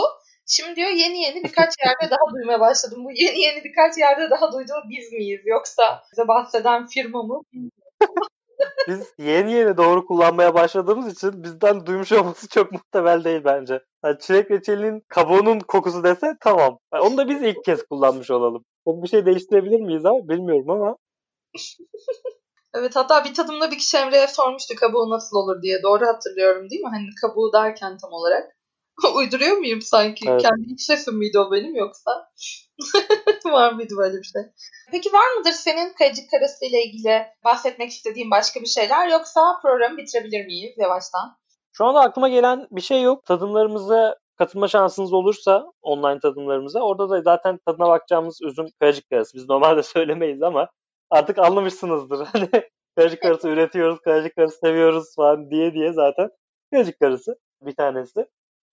Şimdi 0.46 0.76
diyor 0.76 0.88
yeni 0.88 1.22
yeni 1.22 1.44
birkaç 1.44 1.74
yerde 1.85 2.11
daha 2.11 2.35
duymaya 2.35 2.61
başladım. 2.61 3.05
Bu 3.05 3.11
yeni 3.11 3.40
yeni 3.40 3.64
birkaç 3.64 3.98
yerde 3.98 4.31
daha 4.31 4.52
duyduğu 4.52 4.88
biz 4.90 5.12
miyiz? 5.12 5.40
Yoksa 5.44 6.02
bize 6.12 6.28
bahseden 6.28 6.87
firma 6.87 7.22
mı? 7.22 7.40
Biz 8.88 9.14
yeni 9.18 9.52
yeni 9.52 9.76
doğru 9.76 10.07
kullanmaya 10.07 10.55
başladığımız 10.55 11.12
için 11.12 11.42
bizden 11.42 11.87
duymuş 11.87 12.12
olması 12.12 12.48
çok 12.48 12.72
muhtemel 12.72 13.24
değil 13.24 13.40
bence. 13.44 13.81
Yani 14.05 14.18
çilek 14.20 14.50
reçelinin 14.50 15.02
kabuğunun 15.09 15.61
kokusu 15.61 16.05
dese 16.05 16.37
tamam. 16.40 16.78
Yani 16.94 17.05
onu 17.05 17.16
da 17.16 17.28
biz 17.28 17.42
ilk 17.42 17.64
kez 17.64 17.83
kullanmış 17.83 18.31
olalım. 18.31 18.64
Çok 18.88 19.02
bir 19.02 19.09
şey 19.09 19.26
değiştirebilir 19.26 19.81
miyiz 19.81 20.07
ama 20.07 20.28
bilmiyorum 20.28 20.70
ama. 20.70 20.96
evet 22.74 22.96
hatta 22.96 23.24
bir 23.24 23.35
tadımda 23.35 23.70
bir 23.70 23.78
kişi 23.78 23.96
Emre'ye 23.96 24.26
sormuştu 24.26 24.74
kabuğu 24.76 25.11
nasıl 25.11 25.37
olur 25.37 25.62
diye. 25.62 25.82
Doğru 25.82 26.06
hatırlıyorum 26.06 26.70
değil 26.70 26.82
mi? 26.82 26.90
Hani 26.92 27.06
kabuğu 27.20 27.52
derken 27.52 27.98
tam 27.98 28.12
olarak. 28.12 28.56
Uyduruyor 29.14 29.56
muyum 29.56 29.82
sanki? 29.82 30.24
Evet. 30.28 30.42
Kendi 30.42 30.72
iç 30.72 30.82
sesim 30.82 31.14
miydi 31.14 31.38
o 31.38 31.52
benim 31.52 31.74
yoksa? 31.74 32.30
var 33.44 33.72
mıydı 33.72 33.94
böyle 33.96 34.18
bir 34.18 34.24
şey? 34.24 34.42
Peki 34.90 35.12
var 35.12 35.37
mıdır 35.38 35.50
senin 35.50 35.92
kayıcık 35.92 36.30
karası 36.30 36.64
ile 36.64 36.85
ilgili 36.85 37.26
bahsetmek 37.44 37.90
istediğin 37.90 38.30
başka 38.30 38.61
bir 38.61 38.66
şeyler 38.66 39.08
yoksa 39.08 39.58
programı 39.62 39.96
bitirebilir 39.96 40.46
miyiz 40.46 40.74
yavaştan? 40.78 41.37
Şu 41.72 41.85
anda 41.85 42.00
aklıma 42.00 42.28
gelen 42.28 42.66
bir 42.70 42.80
şey 42.80 43.02
yok. 43.02 43.24
Tadımlarımıza 43.24 44.16
katılma 44.38 44.68
şansınız 44.68 45.12
olursa 45.12 45.72
online 45.82 46.20
tadımlarımıza 46.20 46.80
orada 46.80 47.11
da 47.11 47.22
zaten 47.22 47.58
tadına 47.66 47.88
bakacağımız 47.88 48.42
üzüm 48.42 48.66
kayıcık 48.80 49.11
karası. 49.11 49.35
Biz 49.35 49.48
normalde 49.48 49.82
söylemeyiz 49.82 50.42
ama 50.42 50.68
artık 51.12 51.38
anlamışsınızdır. 51.38 52.27
Hani 52.33 52.48
kayıcık 52.96 53.22
karası 53.22 53.48
üretiyoruz, 53.48 54.01
kayıcık 54.01 54.37
karası 54.37 54.59
seviyoruz 54.59 55.14
falan 55.16 55.51
diye 55.51 55.75
diye 55.75 55.92
zaten 55.92 56.31
kayıcık 56.72 57.01
karası 57.01 57.37
bir 57.62 57.77
tanesi. 57.77 58.27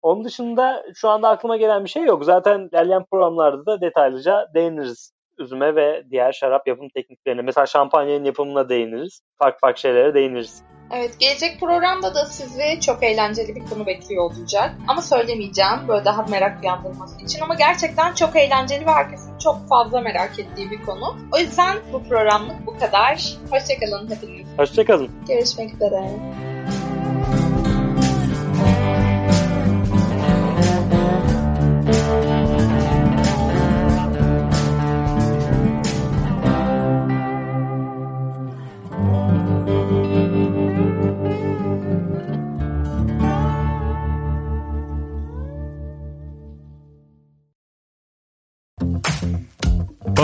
Onun 0.02 0.24
dışında 0.24 0.84
şu 0.96 1.10
anda 1.10 1.30
aklıma 1.30 1.58
gelen 1.58 1.84
bir 1.84 1.90
şey 1.90 2.04
yok. 2.04 2.26
Zaten 2.26 2.70
ilerleyen 2.72 3.06
programlarda 3.12 3.66
da 3.66 3.82
detaylıca 3.82 4.48
değiniriz 4.54 5.12
üzüme 5.40 5.76
ve 5.76 6.04
diğer 6.12 6.32
şarap 6.32 6.68
yapım 6.68 6.90
tekniklerine. 6.90 7.42
Mesela 7.42 7.66
şampanyanın 7.66 8.26
yapımına 8.26 8.70
değiniriz. 8.70 9.22
Farklı 9.40 9.60
farklı 9.60 9.80
şeylere 9.80 10.14
değiniriz. 10.14 10.64
Evet 10.92 11.20
gelecek 11.20 11.60
programda 11.60 12.16
da 12.16 12.26
sizi 12.26 12.80
çok 12.82 13.04
eğlenceli 13.04 13.56
bir 13.56 13.66
konu 13.66 13.86
bekliyor 13.86 14.24
olacak. 14.24 14.76
Ama 14.88 15.02
söylemeyeceğim 15.02 15.88
böyle 15.88 16.06
daha 16.06 16.24
merak 16.24 16.64
uyandırması 16.64 17.22
için 17.22 17.42
ama 17.42 17.56
gerçekten 17.56 18.14
çok 18.14 18.36
eğlenceli 18.36 18.86
ve 18.86 18.92
herkesin 18.92 19.38
çok 19.38 19.68
fazla 19.70 20.02
merak 20.02 20.40
ettiği 20.40 20.72
bir 20.72 20.82
konu. 20.82 21.18
O 21.32 21.38
yüzden 21.38 21.78
bu 21.94 22.04
programlık 22.04 22.66
bu 22.66 22.78
kadar. 22.80 23.38
Hoşçakalın 23.50 24.12
hepiniz. 24.12 24.48
Hoşçakalın. 24.58 25.10
Görüşmek 25.28 25.74
üzere. 25.74 26.10